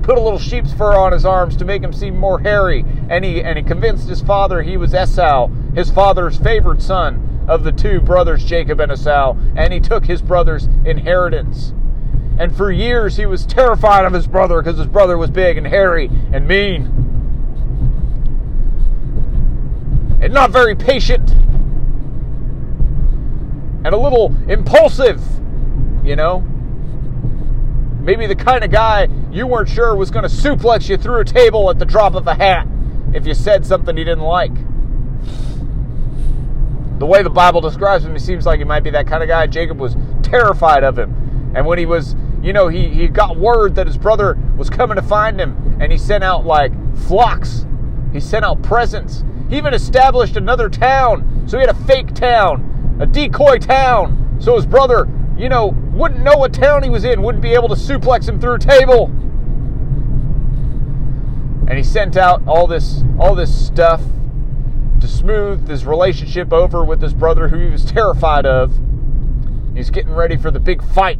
Put 0.03 0.17
a 0.17 0.21
little 0.21 0.39
sheep's 0.39 0.73
fur 0.73 0.95
on 0.95 1.11
his 1.11 1.25
arms 1.25 1.55
to 1.57 1.65
make 1.65 1.83
him 1.83 1.93
seem 1.93 2.17
more 2.17 2.39
hairy, 2.39 2.85
and 3.09 3.25
he 3.25 3.43
and 3.43 3.57
he 3.57 3.63
convinced 3.63 4.07
his 4.07 4.21
father 4.21 4.61
he 4.61 4.77
was 4.77 4.93
Esau, 4.93 5.49
his 5.75 5.91
father's 5.91 6.37
favored 6.37 6.81
son 6.81 7.45
of 7.47 7.63
the 7.63 7.71
two 7.71 7.99
brothers 7.99 8.45
Jacob 8.45 8.79
and 8.79 8.91
Esau, 8.91 9.35
and 9.55 9.73
he 9.73 9.79
took 9.79 10.05
his 10.05 10.21
brother's 10.21 10.67
inheritance. 10.85 11.73
And 12.37 12.55
for 12.55 12.71
years 12.71 13.17
he 13.17 13.25
was 13.25 13.45
terrified 13.45 14.05
of 14.05 14.13
his 14.13 14.27
brother 14.27 14.61
because 14.61 14.77
his 14.77 14.87
brother 14.87 15.17
was 15.17 15.29
big 15.31 15.57
and 15.57 15.67
hairy 15.67 16.09
and 16.31 16.47
mean. 16.47 17.08
And 20.21 20.33
not 20.33 20.51
very 20.51 20.75
patient. 20.75 21.31
And 23.85 23.87
a 23.87 23.97
little 23.97 24.35
impulsive, 24.49 25.21
you 26.03 26.15
know? 26.15 26.41
Maybe 28.01 28.27
the 28.27 28.35
kind 28.35 28.63
of 28.63 28.71
guy 28.71 29.07
you 29.31 29.47
weren't 29.47 29.69
sure 29.69 29.95
was 29.95 30.11
going 30.11 30.27
to 30.27 30.35
suplex 30.35 30.89
you 30.89 30.97
through 30.97 31.21
a 31.21 31.25
table 31.25 31.69
at 31.69 31.79
the 31.79 31.85
drop 31.85 32.15
of 32.15 32.27
a 32.27 32.35
hat 32.35 32.67
if 33.13 33.25
you 33.25 33.33
said 33.33 33.65
something 33.65 33.95
he 33.95 34.03
didn't 34.03 34.23
like. 34.23 34.53
The 36.99 37.05
way 37.05 37.23
the 37.23 37.29
Bible 37.29 37.61
describes 37.61 38.03
him, 38.03 38.13
he 38.13 38.19
seems 38.19 38.45
like 38.45 38.59
he 38.59 38.65
might 38.65 38.83
be 38.83 38.89
that 38.89 39.07
kind 39.07 39.23
of 39.23 39.29
guy. 39.29 39.47
Jacob 39.47 39.79
was 39.79 39.95
terrified 40.21 40.83
of 40.83 40.99
him. 40.99 41.51
And 41.55 41.65
when 41.65 41.77
he 41.77 41.85
was 41.85 42.15
you 42.41 42.53
know, 42.53 42.67
he, 42.67 42.87
he 42.89 43.07
got 43.07 43.37
word 43.37 43.75
that 43.75 43.87
his 43.87 43.97
brother 43.97 44.37
was 44.55 44.69
coming 44.69 44.95
to 44.95 45.01
find 45.01 45.39
him, 45.39 45.77
and 45.81 45.91
he 45.91 45.97
sent 45.97 46.23
out 46.23 46.45
like 46.45 46.71
flocks. 46.97 47.65
He 48.13 48.19
sent 48.19 48.45
out 48.45 48.61
presents. 48.61 49.23
He 49.49 49.57
even 49.57 49.73
established 49.73 50.37
another 50.37 50.69
town. 50.69 51.43
So 51.47 51.57
he 51.57 51.65
had 51.65 51.75
a 51.75 51.85
fake 51.85 52.13
town, 52.13 52.97
a 53.01 53.05
decoy 53.05 53.57
town. 53.57 54.37
So 54.39 54.55
his 54.55 54.65
brother, 54.65 55.07
you 55.37 55.49
know, 55.49 55.67
wouldn't 55.93 56.23
know 56.23 56.37
what 56.37 56.53
town 56.53 56.83
he 56.83 56.89
was 56.89 57.03
in, 57.03 57.21
wouldn't 57.21 57.41
be 57.41 57.53
able 57.53 57.69
to 57.69 57.75
suplex 57.75 58.27
him 58.27 58.39
through 58.39 58.55
a 58.55 58.59
table. 58.59 59.05
And 61.67 61.77
he 61.77 61.83
sent 61.83 62.17
out 62.17 62.41
all 62.47 62.67
this 62.67 63.03
all 63.19 63.35
this 63.35 63.53
stuff 63.67 64.01
to 65.01 65.07
smooth 65.07 65.67
his 65.67 65.85
relationship 65.85 66.51
over 66.51 66.83
with 66.83 67.01
his 67.01 67.13
brother 67.13 67.49
who 67.49 67.59
he 67.59 67.69
was 67.69 67.85
terrified 67.91 68.45
of. 68.45 68.79
He's 69.75 69.89
getting 69.89 70.13
ready 70.13 70.35
for 70.35 70.51
the 70.51 70.59
big 70.59 70.83
fight 70.83 71.19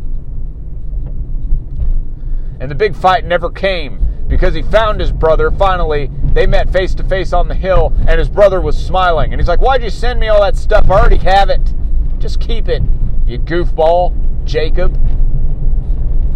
and 2.60 2.70
the 2.70 2.76
big 2.76 2.96
fight 2.96 3.26
never 3.26 3.50
came 3.50 4.06
because 4.30 4.54
he 4.54 4.62
found 4.62 5.02
his 5.02 5.12
brother. 5.12 5.52
Finally, 5.52 6.10
they 6.34 6.46
met 6.46 6.72
face 6.72 6.94
to 6.96 7.04
face 7.04 7.34
on 7.34 7.48
the 7.48 7.56
hill, 7.56 7.92
and 8.08 8.20
his 8.20 8.30
brother 8.30 8.62
was 8.62 8.78
smiling. 8.78 9.34
And 9.34 9.42
he's 9.42 9.50
like, 9.50 9.60
Why'd 9.60 9.84
you 9.84 9.90
send 9.90 10.20
me 10.20 10.28
all 10.30 10.42
that 10.42 10.56
stuff? 10.56 10.90
I 10.90 11.00
already 11.00 11.18
have 11.18 11.50
it. 11.50 11.74
Just 12.20 12.40
keep 12.40 12.70
it, 12.70 12.84
you 13.26 13.40
goofball, 13.40 14.14
Jacob. 14.46 14.96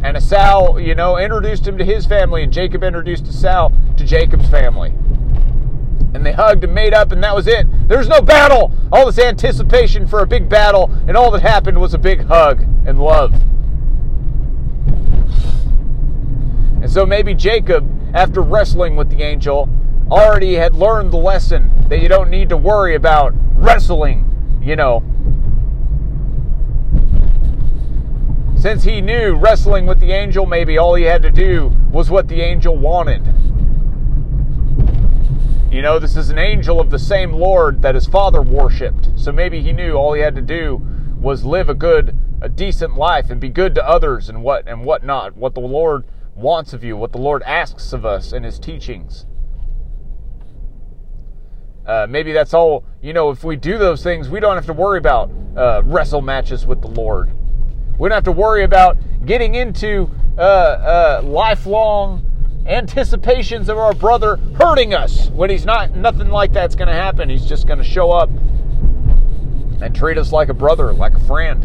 And 0.03 0.17
Esau, 0.17 0.77
you 0.77 0.95
know, 0.95 1.17
introduced 1.17 1.65
him 1.65 1.77
to 1.77 1.85
his 1.85 2.05
family, 2.05 2.43
and 2.43 2.51
Jacob 2.51 2.83
introduced 2.83 3.27
Esau 3.27 3.71
to 3.95 4.03
Jacob's 4.03 4.49
family. 4.49 4.89
And 6.13 6.25
they 6.25 6.33
hugged 6.33 6.63
and 6.63 6.73
made 6.73 6.93
up, 6.93 7.11
and 7.11 7.23
that 7.23 7.33
was 7.33 7.47
it. 7.47 7.65
There's 7.87 8.07
no 8.07 8.21
battle. 8.21 8.73
All 8.91 9.05
this 9.05 9.17
anticipation 9.17 10.05
for 10.05 10.19
a 10.19 10.27
big 10.27 10.49
battle, 10.49 10.91
and 11.07 11.15
all 11.15 11.31
that 11.31 11.41
happened 11.41 11.79
was 11.79 11.93
a 11.93 11.97
big 11.97 12.25
hug 12.25 12.61
and 12.85 12.99
love. 12.99 13.33
And 16.83 16.91
so 16.91 17.05
maybe 17.05 17.33
Jacob, 17.33 17.89
after 18.13 18.41
wrestling 18.41 18.97
with 18.97 19.09
the 19.09 19.23
angel, 19.23 19.69
already 20.11 20.55
had 20.55 20.75
learned 20.75 21.13
the 21.13 21.17
lesson 21.17 21.71
that 21.87 22.01
you 22.01 22.09
don't 22.09 22.29
need 22.29 22.49
to 22.49 22.57
worry 22.57 22.93
about 22.93 23.31
wrestling, 23.55 24.59
you 24.61 24.75
know. 24.75 25.01
Since 28.57 28.83
he 28.83 28.99
knew 28.99 29.33
wrestling 29.33 29.85
with 29.85 30.01
the 30.01 30.11
angel, 30.11 30.45
maybe 30.45 30.77
all 30.77 30.95
he 30.95 31.05
had 31.05 31.21
to 31.21 31.31
do 31.31 31.71
was 31.89 32.09
what 32.09 32.27
the 32.27 32.41
angel 32.41 32.75
wanted. 32.75 33.25
You 35.71 35.81
know, 35.81 35.99
this 35.99 36.17
is 36.17 36.29
an 36.29 36.37
angel 36.37 36.81
of 36.81 36.89
the 36.89 36.99
same 36.99 37.31
Lord 37.31 37.81
that 37.81 37.95
his 37.95 38.07
father 38.07 38.41
worshipped. 38.41 39.07
So 39.15 39.31
maybe 39.31 39.61
he 39.61 39.71
knew 39.71 39.93
all 39.93 40.11
he 40.11 40.21
had 40.21 40.35
to 40.35 40.41
do 40.41 40.81
was 41.17 41.45
live 41.45 41.69
a 41.69 41.73
good, 41.73 42.17
a 42.41 42.49
decent 42.49 42.97
life 42.97 43.29
and 43.29 43.39
be 43.39 43.47
good 43.47 43.73
to 43.75 43.87
others 43.87 44.27
and 44.27 44.43
what 44.43 44.67
and 44.67 44.83
what 44.83 45.05
not. 45.05 45.37
What 45.37 45.53
the 45.53 45.61
Lord 45.61 46.03
wants 46.35 46.73
of 46.73 46.83
you, 46.83 46.97
what 46.97 47.11
the 47.11 47.17
Lord 47.17 47.43
asks 47.43 47.93
of 47.93 48.05
us 48.05 48.33
in 48.33 48.43
His 48.43 48.59
teachings. 48.59 49.25
Uh, 51.85 52.07
maybe 52.09 52.31
that's 52.31 52.53
all, 52.53 52.85
you 53.01 53.13
know, 53.13 53.29
if 53.29 53.43
we 53.43 53.55
do 53.55 53.77
those 53.77 54.01
things, 54.03 54.29
we 54.29 54.39
don't 54.39 54.55
have 54.55 54.65
to 54.65 54.73
worry 54.73 54.97
about 54.97 55.29
uh, 55.57 55.81
wrestle 55.83 56.21
matches 56.21 56.65
with 56.65 56.81
the 56.81 56.87
Lord. 56.87 57.31
We 57.99 58.09
don't 58.09 58.15
have 58.15 58.23
to 58.23 58.31
worry 58.31 58.63
about 58.63 58.97
getting 59.25 59.55
into 59.55 60.09
uh, 60.37 60.41
uh 60.41 61.21
lifelong 61.23 62.25
anticipations 62.65 63.69
of 63.69 63.77
our 63.77 63.93
brother 63.93 64.37
hurting 64.57 64.93
us 64.93 65.29
when 65.29 65.49
he's 65.49 65.65
not, 65.65 65.95
nothing 65.95 66.29
like 66.29 66.53
that's 66.53 66.75
going 66.75 66.87
to 66.87 66.93
happen. 66.93 67.29
He's 67.29 67.45
just 67.45 67.67
going 67.67 67.79
to 67.79 67.85
show 67.85 68.11
up 68.11 68.29
and 69.81 69.93
treat 69.93 70.17
us 70.17 70.31
like 70.31 70.49
a 70.49 70.53
brother, 70.53 70.93
like 70.93 71.13
a 71.13 71.19
friend. 71.19 71.63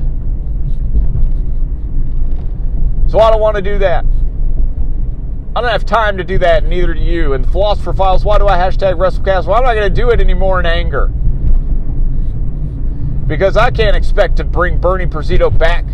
So 3.09 3.21
I 3.21 3.31
don't 3.31 3.41
want 3.41 3.57
to 3.57 3.63
do 3.63 3.79
that. 3.79 4.05
I 5.59 5.61
don't 5.61 5.71
have 5.73 5.85
time 5.85 6.17
to 6.19 6.23
do 6.23 6.39
that, 6.39 6.63
neither 6.67 6.95
do 6.95 7.01
you. 7.01 7.33
And 7.33 7.45
the 7.45 7.51
Philosopher 7.51 7.93
Files, 7.93 8.25
why 8.25 8.39
do 8.39 8.47
I 8.47 8.57
hashtag 8.57 8.95
WrestleCast? 8.95 9.45
Well, 9.45 9.57
I'm 9.57 9.65
not 9.65 9.75
going 9.75 9.93
to 9.93 10.01
do 10.03 10.11
it 10.11 10.21
anymore 10.21 10.61
in 10.61 10.67
anger. 10.67 11.09
Because 13.27 13.57
I 13.57 13.73
can't 13.73 13.97
expect 13.97 14.37
to 14.37 14.45
bring 14.45 14.79
Bernie 14.79 15.07
Presido 15.07 15.51
back. 15.51 15.85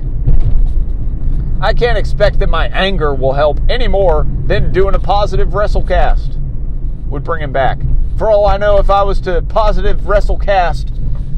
I 1.62 1.72
can't 1.72 1.96
expect 1.96 2.40
that 2.40 2.50
my 2.50 2.66
anger 2.66 3.14
will 3.14 3.32
help 3.32 3.58
any 3.70 3.88
more 3.88 4.26
than 4.44 4.70
doing 4.70 4.94
a 4.94 4.98
positive 4.98 5.48
WrestleCast 5.48 6.38
would 7.08 7.24
bring 7.24 7.42
him 7.42 7.52
back. 7.52 7.78
For 8.18 8.30
all 8.30 8.44
I 8.44 8.58
know, 8.58 8.76
if 8.76 8.90
I 8.90 9.02
was 9.02 9.18
to 9.22 9.40
positive 9.48 10.02
WrestleCast, 10.02 10.90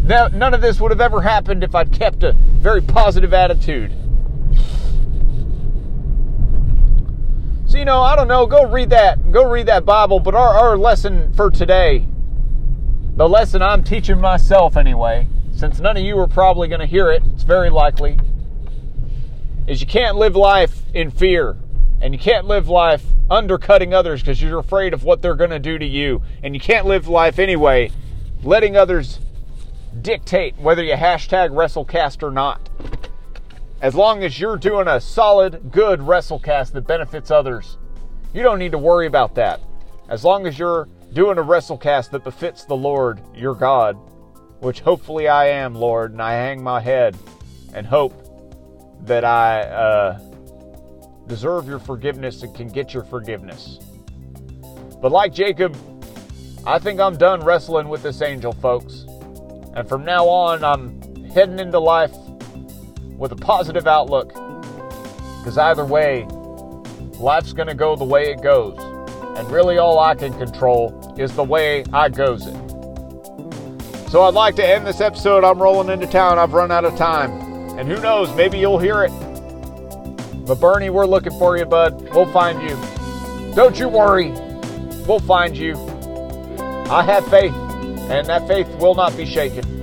none 0.02 0.52
of 0.52 0.60
this 0.60 0.80
would 0.80 0.90
have 0.90 1.00
ever 1.00 1.20
happened 1.20 1.62
if 1.62 1.76
I'd 1.76 1.92
kept 1.92 2.24
a 2.24 2.32
very 2.32 2.80
positive 2.80 3.32
attitude. 3.32 3.92
So, 7.76 7.80
you 7.80 7.84
know, 7.84 8.00
I 8.00 8.16
don't 8.16 8.26
know, 8.26 8.46
go 8.46 8.64
read 8.64 8.88
that, 8.88 9.30
go 9.30 9.50
read 9.50 9.66
that 9.66 9.84
Bible, 9.84 10.18
but 10.18 10.34
our, 10.34 10.56
our 10.56 10.78
lesson 10.78 11.30
for 11.34 11.50
today 11.50 12.06
the 13.16 13.28
lesson 13.28 13.60
I'm 13.60 13.84
teaching 13.84 14.18
myself 14.18 14.78
anyway, 14.78 15.28
since 15.54 15.78
none 15.78 15.98
of 15.98 16.02
you 16.02 16.18
are 16.18 16.26
probably 16.26 16.68
going 16.68 16.80
to 16.80 16.86
hear 16.86 17.10
it, 17.10 17.22
it's 17.34 17.42
very 17.42 17.68
likely, 17.68 18.18
is 19.66 19.82
you 19.82 19.86
can't 19.86 20.16
live 20.16 20.34
life 20.34 20.84
in 20.94 21.10
fear. 21.10 21.58
And 22.00 22.14
you 22.14 22.18
can't 22.18 22.46
live 22.46 22.66
life 22.66 23.04
undercutting 23.28 23.92
others 23.92 24.22
because 24.22 24.40
you're 24.40 24.58
afraid 24.58 24.94
of 24.94 25.04
what 25.04 25.20
they're 25.20 25.34
going 25.34 25.50
to 25.50 25.58
do 25.58 25.78
to 25.78 25.86
you. 25.86 26.22
And 26.42 26.54
you 26.54 26.60
can't 26.60 26.86
live 26.86 27.08
life 27.08 27.38
anyway 27.38 27.90
letting 28.42 28.74
others 28.74 29.18
dictate 30.00 30.56
whether 30.56 30.82
you 30.82 30.94
hashtag 30.94 31.50
WrestleCast 31.50 32.22
or 32.22 32.30
not. 32.30 32.65
As 33.86 33.94
long 33.94 34.24
as 34.24 34.40
you're 34.40 34.56
doing 34.56 34.88
a 34.88 35.00
solid, 35.00 35.70
good 35.70 36.00
WrestleCast 36.00 36.72
that 36.72 36.88
benefits 36.88 37.30
others, 37.30 37.78
you 38.34 38.42
don't 38.42 38.58
need 38.58 38.72
to 38.72 38.78
worry 38.78 39.06
about 39.06 39.36
that. 39.36 39.60
As 40.08 40.24
long 40.24 40.44
as 40.48 40.58
you're 40.58 40.88
doing 41.12 41.38
a 41.38 41.40
WrestleCast 41.40 42.10
that 42.10 42.24
befits 42.24 42.64
the 42.64 42.74
Lord, 42.74 43.20
your 43.32 43.54
God, 43.54 43.94
which 44.58 44.80
hopefully 44.80 45.28
I 45.28 45.50
am, 45.50 45.72
Lord, 45.72 46.10
and 46.10 46.20
I 46.20 46.32
hang 46.32 46.64
my 46.64 46.80
head 46.80 47.16
and 47.74 47.86
hope 47.86 48.12
that 49.02 49.24
I 49.24 49.60
uh, 49.60 50.18
deserve 51.28 51.68
your 51.68 51.78
forgiveness 51.78 52.42
and 52.42 52.52
can 52.56 52.66
get 52.66 52.92
your 52.92 53.04
forgiveness. 53.04 53.78
But 55.00 55.12
like 55.12 55.32
Jacob, 55.32 55.76
I 56.66 56.80
think 56.80 56.98
I'm 56.98 57.16
done 57.16 57.40
wrestling 57.44 57.88
with 57.88 58.02
this 58.02 58.20
angel, 58.20 58.52
folks. 58.52 59.04
And 59.76 59.88
from 59.88 60.04
now 60.04 60.26
on, 60.28 60.64
I'm 60.64 61.00
heading 61.26 61.60
into 61.60 61.78
life 61.78 62.10
with 63.16 63.32
a 63.32 63.36
positive 63.36 63.86
outlook. 63.86 64.28
Because 65.38 65.58
either 65.58 65.84
way, 65.84 66.24
life's 67.18 67.52
going 67.52 67.68
to 67.68 67.74
go 67.74 67.96
the 67.96 68.04
way 68.04 68.30
it 68.30 68.42
goes. 68.42 68.78
And 69.38 69.50
really, 69.50 69.78
all 69.78 69.98
I 69.98 70.14
can 70.14 70.32
control 70.38 71.14
is 71.18 71.34
the 71.34 71.44
way 71.44 71.84
I 71.92 72.08
goes 72.08 72.46
it. 72.46 72.56
So 74.10 74.22
I'd 74.22 74.34
like 74.34 74.56
to 74.56 74.66
end 74.66 74.86
this 74.86 75.00
episode. 75.00 75.44
I'm 75.44 75.60
rolling 75.60 75.90
into 75.90 76.06
town. 76.06 76.38
I've 76.38 76.52
run 76.52 76.70
out 76.70 76.84
of 76.84 76.96
time. 76.96 77.30
And 77.78 77.88
who 77.88 78.00
knows, 78.00 78.34
maybe 78.34 78.58
you'll 78.58 78.78
hear 78.78 79.04
it. 79.04 79.10
But 80.46 80.60
Bernie, 80.60 80.90
we're 80.90 81.06
looking 81.06 81.36
for 81.38 81.56
you, 81.56 81.66
bud. 81.66 82.08
We'll 82.14 82.32
find 82.32 82.62
you. 82.62 83.54
Don't 83.54 83.78
you 83.78 83.88
worry. 83.88 84.30
We'll 85.06 85.20
find 85.20 85.56
you. 85.56 85.76
I 86.88 87.02
have 87.02 87.26
faith, 87.28 87.54
and 87.54 88.26
that 88.28 88.46
faith 88.46 88.68
will 88.76 88.94
not 88.94 89.16
be 89.16 89.26
shaken. 89.26 89.75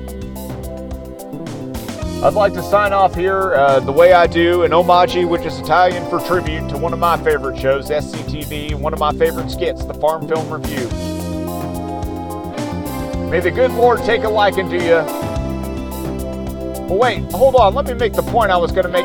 I'd 2.23 2.36
like 2.36 2.53
to 2.53 2.63
sign 2.63 2.93
off 2.93 3.15
here 3.15 3.53
uh, 3.53 3.81
the 3.81 3.91
way 3.91 4.13
I 4.13 4.27
do 4.27 4.63
in 4.63 4.71
homage, 4.71 5.15
which 5.25 5.41
is 5.41 5.59
Italian 5.59 6.09
for 6.09 6.21
tribute 6.21 6.69
to 6.69 6.77
one 6.77 6.93
of 6.93 6.99
my 6.99 7.21
favorite 7.21 7.59
shows, 7.59 7.89
SCTV, 7.89 8.75
one 8.75 8.93
of 8.93 8.99
my 8.99 9.12
favorite 9.12 9.51
skits, 9.51 9.83
the 9.83 9.93
Farm 9.95 10.25
Film 10.25 10.49
Review. 10.49 10.88
May 13.29 13.41
the 13.41 13.51
good 13.51 13.71
Lord 13.71 13.99
take 14.05 14.23
a 14.23 14.29
liking 14.29 14.69
to 14.69 14.77
you. 14.77 15.03
But 16.88 16.97
wait, 16.97 17.29
hold 17.33 17.55
on, 17.55 17.73
let 17.73 17.88
me 17.88 17.93
make 17.93 18.13
the 18.13 18.23
point 18.23 18.51
I 18.51 18.57
was 18.57 18.71
going 18.71 18.86
to 18.86 18.89
make. 18.89 19.03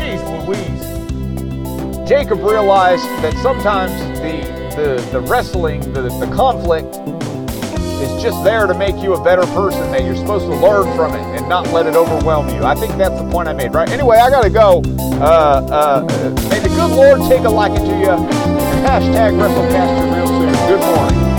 Jeez 0.00 0.46
Louise. 0.48 2.08
Jacob 2.08 2.40
realized 2.40 3.04
that 3.22 3.34
sometimes 3.34 3.92
the 4.18 4.58
the, 4.74 5.08
the 5.12 5.20
wrestling, 5.20 5.80
the, 5.92 6.02
the 6.02 6.30
conflict 6.34 6.96
just 8.22 8.42
there 8.44 8.66
to 8.66 8.74
make 8.74 8.96
you 8.96 9.14
a 9.14 9.24
better 9.24 9.46
person, 9.46 9.90
that 9.92 10.04
you're 10.04 10.16
supposed 10.16 10.44
to 10.46 10.54
learn 10.54 10.94
from 10.96 11.14
it 11.14 11.22
and 11.38 11.48
not 11.48 11.66
let 11.72 11.86
it 11.86 11.94
overwhelm 11.94 12.48
you. 12.48 12.62
I 12.64 12.74
think 12.74 12.96
that's 12.96 13.18
the 13.20 13.28
point 13.30 13.48
I 13.48 13.52
made, 13.52 13.72
right? 13.72 13.88
Anyway, 13.88 14.18
I 14.18 14.30
got 14.30 14.42
to 14.42 14.50
go. 14.50 14.82
Uh, 15.20 15.66
uh, 15.70 16.00
may 16.50 16.60
the 16.60 16.68
good 16.68 16.90
Lord 16.90 17.20
take 17.30 17.44
a 17.44 17.50
liking 17.50 17.84
to 17.84 17.98
you. 17.98 18.16
Hashtag 18.86 19.32
WrestleCaster 19.36 20.14
real 20.14 20.26
soon. 20.26 20.52
Good 20.68 20.80
morning. 20.80 21.29